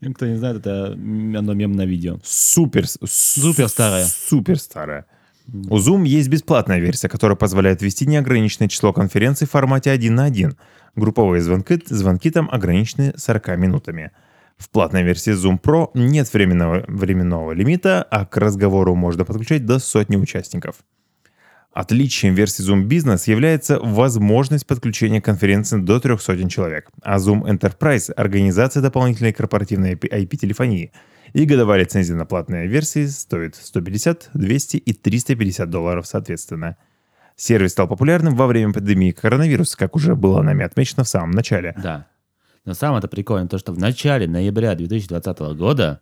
Ну, 0.00 0.12
Кто 0.14 0.26
не 0.26 0.36
знает, 0.36 0.58
это 0.58 0.92
м, 0.96 1.34
одно 1.36 1.54
мемное 1.54 1.86
видео. 1.86 2.18
Супер. 2.22 2.86
Супер 2.86 3.68
старая. 3.68 4.04
Супер 4.04 4.58
старая. 4.58 5.06
У 5.48 5.78
Zoom 5.78 6.04
есть 6.06 6.28
бесплатная 6.28 6.78
версия, 6.80 7.08
которая 7.08 7.36
позволяет 7.36 7.80
вести 7.80 8.04
неограниченное 8.06 8.68
число 8.68 8.92
конференций 8.92 9.46
в 9.46 9.50
формате 9.50 9.90
1 9.90 10.14
на 10.14 10.24
1. 10.24 10.56
Групповые 10.96 11.42
звонки, 11.42 11.78
звонки 11.86 12.30
там 12.30 12.48
ограничены 12.50 13.12
40 13.16 13.58
минутами. 13.58 14.12
В 14.56 14.70
платной 14.70 15.02
версии 15.02 15.34
Zoom 15.34 15.60
Pro 15.60 15.90
нет 15.92 16.32
временного, 16.32 16.84
временного 16.88 17.52
лимита, 17.52 18.02
а 18.02 18.24
к 18.24 18.38
разговору 18.38 18.94
можно 18.94 19.26
подключать 19.26 19.66
до 19.66 19.78
сотни 19.78 20.16
участников. 20.16 20.76
Отличием 21.72 22.32
версии 22.32 22.64
Zoom 22.64 22.88
Business 22.88 23.30
является 23.30 23.78
возможность 23.78 24.66
подключения 24.66 25.20
конференции 25.20 25.78
до 25.78 26.00
трех 26.00 26.22
сотен 26.22 26.48
человек, 26.48 26.88
а 27.02 27.18
Zoom 27.18 27.42
Enterprise— 27.42 28.10
организация 28.16 28.80
дополнительной 28.80 29.34
корпоративной 29.34 29.92
IP-телефонии. 29.92 30.92
И 31.34 31.44
годовая 31.44 31.80
лицензия 31.80 32.16
на 32.16 32.24
платные 32.24 32.66
версии 32.66 33.04
стоит 33.04 33.56
150, 33.56 34.30
200 34.32 34.78
и 34.78 34.94
350 34.94 35.68
долларов 35.68 36.06
соответственно. 36.06 36.78
Сервис 37.36 37.72
стал 37.72 37.86
популярным 37.86 38.34
во 38.34 38.46
время 38.46 38.72
пандемии 38.72 39.10
коронавируса, 39.10 39.76
как 39.76 39.94
уже 39.94 40.16
было 40.16 40.42
нами 40.42 40.64
отмечено 40.64 41.04
в 41.04 41.08
самом 41.08 41.32
начале. 41.32 41.74
Да. 41.82 42.06
Но 42.64 42.72
самое-то 42.74 43.08
прикольное 43.08 43.46
то, 43.48 43.58
что 43.58 43.72
в 43.72 43.78
начале 43.78 44.26
ноября 44.26 44.74
2020 44.74 45.38
года 45.56 46.00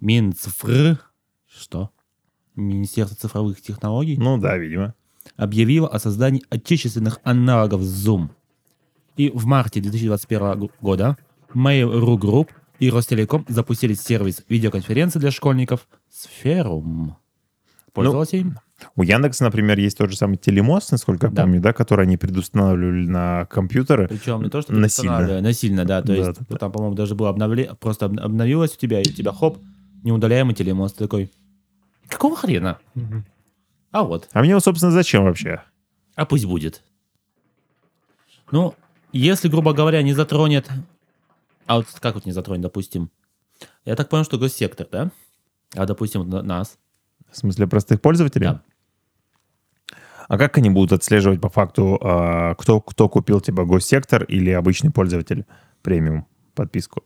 Минцифр... 0.00 0.98
Что? 1.46 1.90
Министерство 2.56 3.16
цифровых 3.16 3.60
технологий 3.60 4.16
Ну 4.16 4.38
да, 4.38 4.56
видимо. 4.56 4.94
объявило 5.36 5.86
о 5.88 5.98
создании 5.98 6.42
отечественных 6.50 7.20
аналогов 7.24 7.82
Zoom. 7.82 8.30
И 9.16 9.30
в 9.34 9.44
марте 9.46 9.80
2021 9.80 10.60
г- 10.60 10.68
года 10.80 11.16
Mail.ru 11.54 12.16
Group 12.16 12.48
и 12.78 12.90
Ростелеком 12.90 13.44
запустили 13.48 13.92
сервис 13.94 14.42
видеоконференции 14.48 15.18
для 15.18 15.30
школьников 15.30 15.86
Сферум. 16.10 17.16
Пользовался 17.92 18.38
им? 18.38 18.58
У 18.96 19.02
Яндекса, 19.02 19.44
например, 19.44 19.78
есть 19.78 19.98
тот 19.98 20.10
же 20.10 20.16
самый 20.16 20.36
телемост, 20.36 20.92
насколько 20.92 21.26
я 21.26 21.32
Да. 21.32 21.42
помню, 21.42 21.60
да, 21.60 21.72
который 21.72 22.06
они 22.06 22.16
предустанавливали 22.16 23.06
на 23.06 23.46
компьютеры. 23.46 24.08
Причем 24.08 24.42
не 24.42 24.48
то, 24.50 24.62
что 24.62 24.72
Насильно. 24.72 25.18
персонально, 25.18 25.40
насильно, 25.48 25.84
да. 25.84 26.02
То 26.02 26.12
есть 26.12 26.38
да, 26.40 26.46
да. 26.48 26.56
там, 26.56 26.72
по-моему, 26.72 26.94
даже 26.94 27.14
было 27.14 27.28
обновле... 27.28 27.74
просто 27.78 28.06
об- 28.06 28.18
обновилось 28.20 28.74
у 28.74 28.78
тебя, 28.78 29.00
и 29.00 29.08
у 29.08 29.12
тебя 29.12 29.32
хоп, 29.32 29.58
неудаляемый 30.02 30.54
телемост 30.54 30.96
Ты 30.96 31.04
такой. 31.04 31.30
Какого 32.08 32.36
хрена? 32.36 32.78
А 33.92 34.02
вот. 34.04 34.28
А 34.32 34.40
мне, 34.40 34.58
собственно, 34.60 34.92
зачем 34.92 35.24
вообще? 35.24 35.62
А 36.14 36.24
пусть 36.26 36.44
будет. 36.44 36.82
Ну, 38.50 38.74
если, 39.12 39.48
грубо 39.48 39.72
говоря, 39.72 40.02
не 40.02 40.12
затронет... 40.12 40.68
А 41.66 41.76
вот 41.76 41.86
как 42.00 42.14
вот 42.14 42.26
не 42.26 42.32
затронет, 42.32 42.62
допустим? 42.62 43.10
Я 43.84 43.94
так 43.94 44.08
понял, 44.08 44.24
что 44.24 44.38
госсектор, 44.38 44.86
да? 44.90 45.10
А, 45.76 45.86
допустим, 45.86 46.28
на- 46.28 46.42
нас. 46.42 46.78
В 47.30 47.36
смысле 47.36 47.66
простых 47.68 48.00
пользователей? 48.00 48.46
Да. 48.46 48.62
А 50.30 50.38
как 50.38 50.56
они 50.58 50.70
будут 50.70 50.92
отслеживать 50.92 51.40
по 51.40 51.48
факту, 51.48 51.98
а, 52.00 52.54
кто, 52.54 52.80
кто 52.80 53.08
купил 53.08 53.40
типа 53.40 53.64
госсектор 53.64 54.22
или 54.22 54.50
обычный 54.50 54.92
пользователь 54.92 55.44
премиум 55.82 56.24
подписку? 56.54 57.02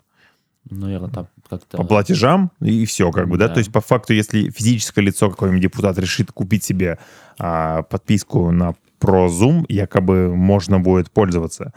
Ну, 0.69 0.83
наверное, 0.83 1.09
там 1.09 1.29
как-то... 1.49 1.79
По 1.79 1.85
платежам 1.85 2.53
и 2.61 2.85
все, 2.85 3.11
как 3.13 3.31
бы, 3.31 3.39
да? 3.39 3.49
Да. 3.49 3.55
То 3.55 3.61
есть, 3.61 3.73
по 3.73 3.81
факту, 3.81 4.13
если 4.13 4.51
физическое 4.51 5.01
лицо, 5.01 5.31
какой-нибудь 5.31 5.63
депутат 5.63 5.99
решит 5.99 6.33
купить 6.33 6.65
себе 6.65 6.99
а, 7.39 7.85
подписку 7.85 8.51
на 8.51 8.75
ProZoom, 9.01 9.65
якобы 9.71 10.37
можно 10.37 10.79
будет 10.79 11.11
пользоваться. 11.11 11.73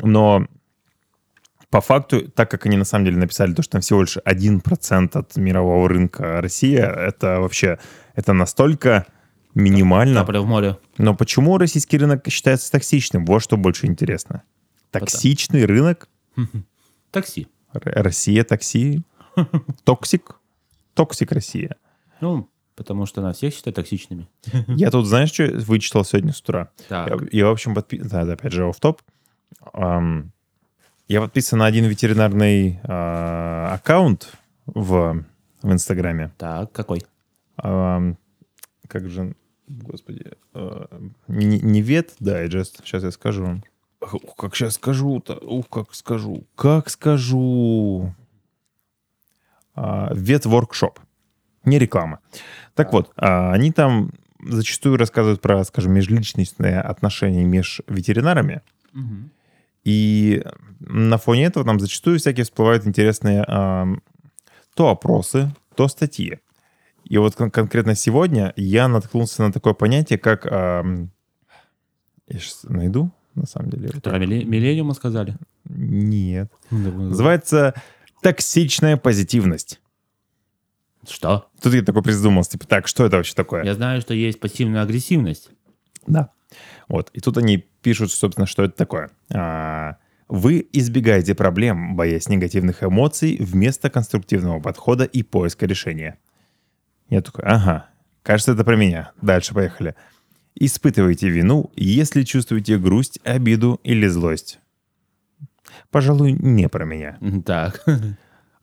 Но 0.00 0.46
по 1.70 1.80
факту, 1.80 2.28
так 2.28 2.48
как 2.48 2.66
они 2.66 2.76
на 2.76 2.84
самом 2.84 3.06
деле 3.06 3.16
написали 3.16 3.52
то, 3.52 3.62
что 3.62 3.72
там 3.72 3.80
всего 3.80 4.02
лишь 4.02 4.16
1% 4.18 5.18
от 5.18 5.36
мирового 5.36 5.88
рынка 5.88 6.40
Россия, 6.40 6.86
это 6.86 7.40
вообще, 7.40 7.80
это 8.14 8.32
настолько 8.32 9.06
минимально. 9.54 10.20
Капля 10.20 10.40
в 10.40 10.46
море. 10.46 10.78
Но 10.98 11.14
почему 11.14 11.58
российский 11.58 11.98
рынок 11.98 12.28
считается 12.28 12.70
токсичным? 12.70 13.24
Вот 13.24 13.42
что 13.42 13.56
больше 13.56 13.86
интересно. 13.86 14.42
Токсичный 14.90 15.64
рынок? 15.64 16.08
Такси. 17.10 17.48
Россия 17.72 18.44
такси? 18.44 19.02
Toxic? 19.84 20.36
Toxic 20.94 21.32
Россия. 21.32 21.76
Ну, 22.20 22.48
потому 22.76 23.06
что 23.06 23.20
нас 23.20 23.38
всех 23.38 23.54
считают 23.54 23.76
токсичными. 23.76 24.28
Я 24.68 24.90
тут, 24.90 25.06
знаешь, 25.06 25.32
что 25.32 25.44
вычитал 25.44 26.04
сегодня 26.04 26.32
с 26.32 26.40
утра? 26.40 26.70
Так. 26.88 27.08
Я, 27.08 27.28
я, 27.32 27.46
в 27.46 27.50
общем, 27.50 27.74
подписан... 27.74 28.08
Да, 28.08 28.20
опять 28.22 28.52
же, 28.52 28.70
в 28.70 28.78
топ. 28.80 29.02
я 31.08 31.20
подписан 31.20 31.58
на 31.58 31.66
один 31.66 31.84
ветеринарный 31.86 32.80
а, 32.84 33.74
аккаунт 33.74 34.32
в, 34.66 35.24
в 35.62 35.72
Инстаграме. 35.72 36.32
Так, 36.38 36.72
какой? 36.72 37.02
Как 37.56 39.08
же... 39.08 39.34
Господи. 39.66 40.32
а, 40.52 40.88
не, 41.28 41.60
не 41.60 41.82
вет 41.82 42.14
дайджест. 42.20 42.80
Сейчас 42.84 43.02
я 43.02 43.10
скажу 43.10 43.44
вам. 43.44 43.64
Ух, 44.00 44.36
как 44.36 44.54
сейчас 44.54 44.74
скажу-то. 44.74 45.34
Ух, 45.34 45.68
как 45.68 45.94
скажу. 45.94 46.44
Как 46.54 46.90
скажу. 46.90 48.14
А, 49.74 50.12
Вет-воркшоп. 50.14 51.00
Не 51.64 51.78
реклама. 51.78 52.20
Так 52.74 52.92
вот, 52.92 53.12
а, 53.16 53.52
они 53.52 53.72
там 53.72 54.12
зачастую 54.46 54.98
рассказывают 54.98 55.40
про, 55.40 55.64
скажем, 55.64 55.92
межличностные 55.92 56.80
отношения 56.80 57.44
между 57.44 57.82
ветеринарами. 57.88 58.60
И 59.84 60.42
на 60.80 61.18
фоне 61.18 61.44
этого 61.46 61.64
там 61.64 61.80
зачастую 61.80 62.18
всякие 62.18 62.44
всплывают 62.44 62.86
интересные 62.86 63.44
ам, 63.46 64.02
то 64.74 64.88
опросы, 64.88 65.54
то 65.76 65.88
статьи. 65.88 66.38
И 67.04 67.18
вот 67.18 67.34
кон- 67.34 67.50
конкретно 67.50 67.94
сегодня 67.94 68.52
я 68.56 68.88
наткнулся 68.88 69.42
на 69.42 69.52
такое 69.52 69.74
понятие, 69.74 70.18
как... 70.18 70.46
ам, 70.50 71.10
я 72.28 72.38
сейчас 72.38 72.64
найду, 72.64 73.10
на 73.34 73.46
самом 73.46 73.70
деле. 73.70 73.88
Про 74.00 74.18
милле- 74.18 74.44
миллениума 74.44 74.94
сказали? 74.94 75.36
Нет. 75.68 76.50
Называется... 76.70 77.08
Называется 77.08 77.74
токсичная 78.22 78.96
позитивность. 78.96 79.80
Что? 81.06 81.48
Тут 81.60 81.74
я 81.74 81.82
такой 81.82 82.02
придумался, 82.02 82.52
типа, 82.52 82.66
так, 82.66 82.88
что 82.88 83.04
это 83.04 83.16
вообще 83.18 83.34
такое? 83.34 83.62
Я 83.64 83.74
знаю, 83.74 84.00
что 84.00 84.14
есть 84.14 84.40
пассивная 84.40 84.80
агрессивность. 84.82 85.50
Да. 86.06 86.30
Вот. 86.88 87.10
И 87.12 87.20
тут 87.20 87.36
они 87.36 87.58
пишут, 87.82 88.10
собственно, 88.10 88.46
что 88.46 88.62
это 88.64 88.74
такое. 88.74 89.10
А, 89.30 89.96
Вы 90.28 90.66
избегаете 90.72 91.34
проблем, 91.34 91.96
боясь 91.96 92.28
негативных 92.30 92.82
эмоций, 92.82 93.36
вместо 93.38 93.90
конструктивного 93.90 94.60
подхода 94.60 95.04
и 95.04 95.22
поиска 95.22 95.66
решения. 95.66 96.18
Я 97.14 97.22
такой, 97.22 97.44
ага, 97.44 97.86
кажется, 98.24 98.52
это 98.52 98.64
про 98.64 98.74
меня. 98.76 99.12
Дальше 99.22 99.54
поехали. 99.54 99.94
Испытываете 100.56 101.28
вину, 101.28 101.70
если 101.76 102.22
чувствуете 102.24 102.76
грусть, 102.76 103.20
обиду 103.24 103.80
или 103.84 104.08
злость. 104.08 104.58
Пожалуй, 105.90 106.32
не 106.32 106.68
про 106.68 106.84
меня. 106.84 107.18
Так. 107.46 107.84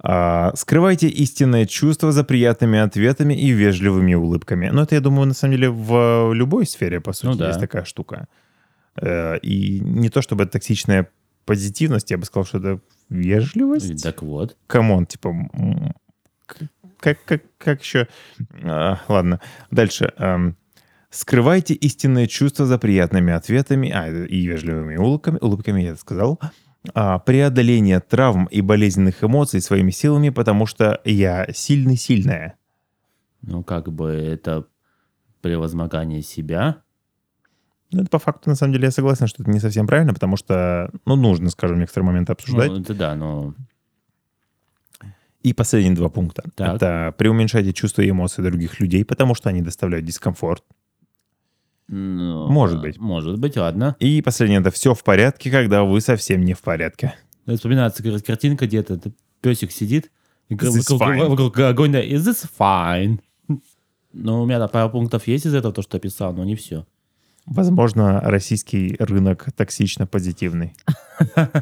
А, 0.04 0.52
скрывайте 0.56 1.08
истинное 1.08 1.66
чувство 1.66 2.12
за 2.12 2.24
приятными 2.24 2.80
ответами 2.80 3.36
и 3.36 3.52
вежливыми 3.52 4.16
улыбками. 4.16 4.68
Но 4.70 4.82
это, 4.84 4.96
я 4.96 5.02
думаю, 5.02 5.28
на 5.28 5.34
самом 5.34 5.54
деле 5.56 5.70
в 5.70 6.34
любой 6.34 6.66
сфере, 6.66 7.00
по 7.00 7.14
сути, 7.14 7.28
Ну 7.28 7.36
да. 7.36 7.48
есть 7.50 7.60
такая 7.60 7.84
штука. 7.86 8.28
Э, 8.96 9.38
И 9.44 9.80
не 9.80 10.10
то 10.10 10.22
чтобы 10.22 10.44
это 10.44 10.54
токсичная 10.54 11.08
позитивность, 11.46 12.12
я 12.12 12.18
бы 12.18 12.26
сказал, 12.26 12.46
что 12.46 12.58
это 12.58 12.80
вежливость. 13.10 14.04
Так 14.04 14.24
вот. 14.24 14.58
Come 14.68 14.89
on, 14.89 15.06
типа... 15.06 15.36
Как, 17.02 17.18
как, 17.26 17.44
как 17.58 17.82
еще... 17.82 18.08
А, 18.64 19.00
ладно, 19.10 19.42
дальше. 19.70 20.14
Эм, 20.18 20.56
Скрывайте 21.12 21.74
истинное 21.74 22.26
чувство 22.26 22.66
за 22.66 22.78
приятными 22.78 23.34
ответами 23.34 23.92
а, 23.92 24.08
и 24.08 24.48
вежливыми 24.48 24.96
улыбками. 24.96 25.40
Улыбками 25.42 25.82
я 25.82 25.90
это 25.90 26.00
сказал. 26.00 26.40
А, 26.94 27.20
преодоление 27.20 28.00
травм 28.00 28.46
и 28.46 28.62
болезненных 28.62 29.22
эмоций 29.22 29.60
своими 29.60 29.92
силами, 29.92 30.30
потому 30.30 30.66
что 30.66 31.02
я 31.04 31.48
сильный-сильная. 31.54 32.58
Ну, 33.42 33.62
как 33.62 33.92
бы 33.92 34.10
это 34.10 34.68
превозмогание 35.42 36.22
себя. 36.22 36.78
Ну, 37.92 38.04
это 38.04 38.10
по 38.10 38.20
факту, 38.20 38.50
на 38.50 38.56
самом 38.56 38.72
деле, 38.72 38.86
я 38.86 38.92
согласен, 38.92 39.28
что 39.28 39.44
это 39.44 39.52
не 39.52 39.60
совсем 39.60 39.88
правильно, 39.88 40.14
потому 40.14 40.38
что, 40.38 40.92
ну, 41.06 41.18
нужно, 41.18 41.50
скажем, 41.50 41.80
некоторые 41.80 42.08
моменты 42.08 42.32
обсуждать. 42.32 42.70
Ну, 42.70 42.80
это 42.80 42.94
да, 42.94 43.16
но... 43.16 43.54
И 45.44 45.54
последние 45.54 45.96
два 45.96 46.10
пункта. 46.10 46.44
Так. 46.56 46.76
Это 46.76 47.16
преуменьшайте 47.18 47.74
чувства 47.74 48.04
и 48.04 48.10
эмоции 48.10 48.44
других 48.44 48.80
людей, 48.80 49.04
потому 49.04 49.34
что 49.34 49.50
они 49.50 49.62
доставляют 49.62 50.06
дискомфорт. 50.06 50.64
ну, 51.88 52.48
Может 52.48 52.80
быть. 52.82 53.00
Может 53.00 53.40
быть, 53.40 53.58
ладно. 53.58 53.96
И 54.00 54.22
последнее, 54.22 54.60
это 54.60 54.72
все 54.72 54.94
в 54.94 55.04
порядке, 55.04 55.50
когда 55.50 55.84
вы 55.84 56.00
совсем 56.02 56.44
не 56.46 56.54
в 56.54 56.62
порядке. 56.62 57.16
Вспоминается 57.48 58.04
картинка 58.22 58.68
где-то, 58.68 59.00
песик 59.42 59.72
сидит, 59.72 60.12
вокруг, 60.50 61.58
огонь, 61.60 61.92
да, 61.92 62.04
is 62.04 62.20
this 62.20 62.48
fine? 62.60 63.20
Ну, 64.14 64.44
у 64.44 64.46
меня 64.46 64.60
да, 64.60 64.68
пару 64.68 64.90
пунктов 64.90 65.26
есть 65.28 65.46
из 65.46 65.56
этого, 65.56 65.74
то, 65.74 65.82
что 65.82 65.98
я 65.98 66.02
писал, 66.02 66.34
но 66.34 66.44
не 66.44 66.56
все. 66.56 66.86
Возможно, 67.46 68.22
российский 68.22 68.96
рынок 69.00 69.48
токсично 69.56 70.06
позитивный. 70.06 70.74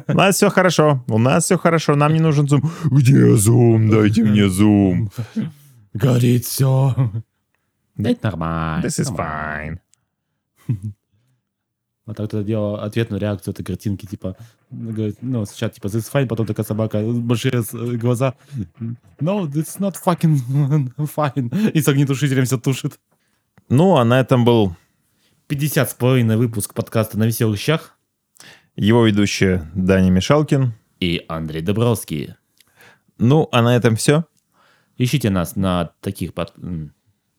У 0.08 0.14
нас 0.14 0.36
все 0.36 0.50
хорошо, 0.50 1.04
у 1.08 1.18
нас 1.18 1.46
все 1.46 1.58
хорошо, 1.58 1.96
нам 1.96 2.14
не 2.14 2.20
нужен 2.20 2.48
зум. 2.48 2.70
Где 2.86 3.36
зум? 3.36 3.90
Дайте 3.90 4.24
мне 4.24 4.50
зум. 4.50 5.10
Горит 5.94 6.46
все. 6.46 7.12
Это 7.98 8.20
нормально. 8.24 8.86
This 8.86 9.00
is 9.00 9.16
fine. 9.16 9.80
Вот 12.06 12.18
так 12.18 12.28
тогда 12.28 12.44
делал 12.44 12.76
ответную 12.76 13.22
реакцию 13.22 13.54
этой 13.54 13.64
картинки, 13.64 14.08
типа, 14.08 14.36
говорит, 14.72 15.18
ну, 15.22 15.46
сначала, 15.46 15.72
типа, 15.72 15.88
this 15.88 16.00
is 16.00 16.12
fine, 16.12 16.26
потом 16.26 16.48
такая 16.48 16.66
собака, 16.66 17.04
большие 17.04 17.62
э, 17.62 17.98
глаза, 17.98 18.34
no, 19.20 19.48
it's 19.48 19.80
not 19.80 19.94
fucking 20.04 20.92
fine, 20.98 21.72
и 21.72 21.80
с 21.80 21.88
огнетушителем 21.88 22.46
все 22.46 22.58
тушит. 22.58 23.00
Ну, 23.70 23.98
а 23.98 24.06
на 24.06 24.20
этом 24.20 24.44
был 24.44 24.76
50 25.50 25.90
с 25.90 25.94
половиной 25.96 26.38
выпуск 26.38 26.76
подкаста 26.76 27.18
«На 27.18 27.24
веселых 27.26 27.60
щах» 27.60 27.98
его 28.76 29.04
ведущий 29.06 29.62
Даня 29.74 30.12
Мишалкин. 30.12 30.74
и 31.00 31.26
Андрей 31.28 31.62
Добровский. 31.64 32.36
Ну, 33.18 33.50
а 33.52 33.62
на 33.64 33.76
этом 33.76 33.96
все. 33.96 34.26
Ищите 34.98 35.30
нас 35.32 35.56
на 35.56 35.92
таких 36.02 36.34
под- 36.36 36.54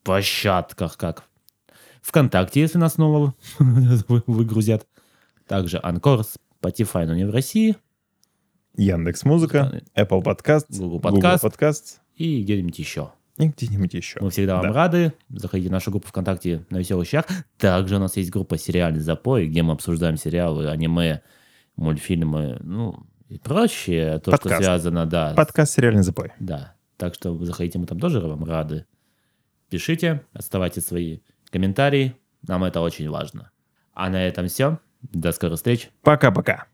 площадках, 0.03 0.97
как 0.97 1.23
ВКонтакте, 2.03 2.61
если 2.61 2.79
нас 2.79 2.95
снова 2.95 3.35
вы- 3.61 4.23
выгрузят. 4.27 4.89
Также 5.47 5.79
Анкор, 5.81 6.25
Spotify, 6.63 7.07
но 7.07 7.15
не 7.15 7.25
в 7.27 7.31
России. 7.31 7.77
Яндекс 8.77 9.25
Музыка, 9.25 9.83
Apple 9.95 10.23
Podcast, 10.25 10.67
Google 10.77 10.99
Podcast. 11.01 11.43
Podcast 11.43 11.99
И 12.17 12.43
где-нибудь 12.43 12.79
еще. 12.79 13.13
И 13.41 13.49
где-нибудь 13.49 13.95
еще. 13.95 14.19
Мы 14.21 14.31
всегда 14.31 14.57
вам 14.57 14.67
Да. 14.69 14.73
рады. 14.73 15.13
Заходите 15.29 15.69
в 15.69 15.73
нашу 15.73 15.91
группу 15.91 16.09
ВКонтакте 16.09 16.65
на 16.71 16.79
веселых 16.79 17.07
щах. 17.09 17.25
Также 17.59 17.97
у 17.97 17.99
нас 17.99 18.17
есть 18.17 18.31
группа 18.31 18.59
«Сериальный 18.59 19.01
запой», 19.01 19.49
где 19.49 19.63
мы 19.63 19.73
обсуждаем 19.73 20.17
сериалы, 20.17 20.69
аниме, 20.69 21.23
мультфильмы, 21.77 22.59
ну, 22.61 23.07
и 23.29 23.39
прочее. 23.39 24.19
То, 24.19 24.33
Подкаст. 24.33 24.55
что 24.57 24.65
связано, 24.65 25.07
да. 25.07 25.35
Подкаст 25.37 25.73
«Сериальный 25.73 26.03
запой». 26.03 26.33
Да. 26.39 26.75
Так 26.97 27.15
что 27.15 27.37
заходите, 27.45 27.79
мы 27.79 27.87
там 27.87 27.99
тоже 27.99 28.21
вам 28.21 28.45
рады. 28.45 28.87
Пишите, 29.71 30.23
оставайте 30.33 30.81
свои 30.81 31.21
комментарии. 31.51 32.17
Нам 32.47 32.65
это 32.65 32.81
очень 32.81 33.09
важно. 33.09 33.51
А 33.95 34.11
на 34.11 34.23
этом 34.23 34.49
все. 34.49 34.79
До 35.03 35.33
скорых 35.33 35.57
встреч. 35.57 35.91
Пока-пока. 36.03 36.67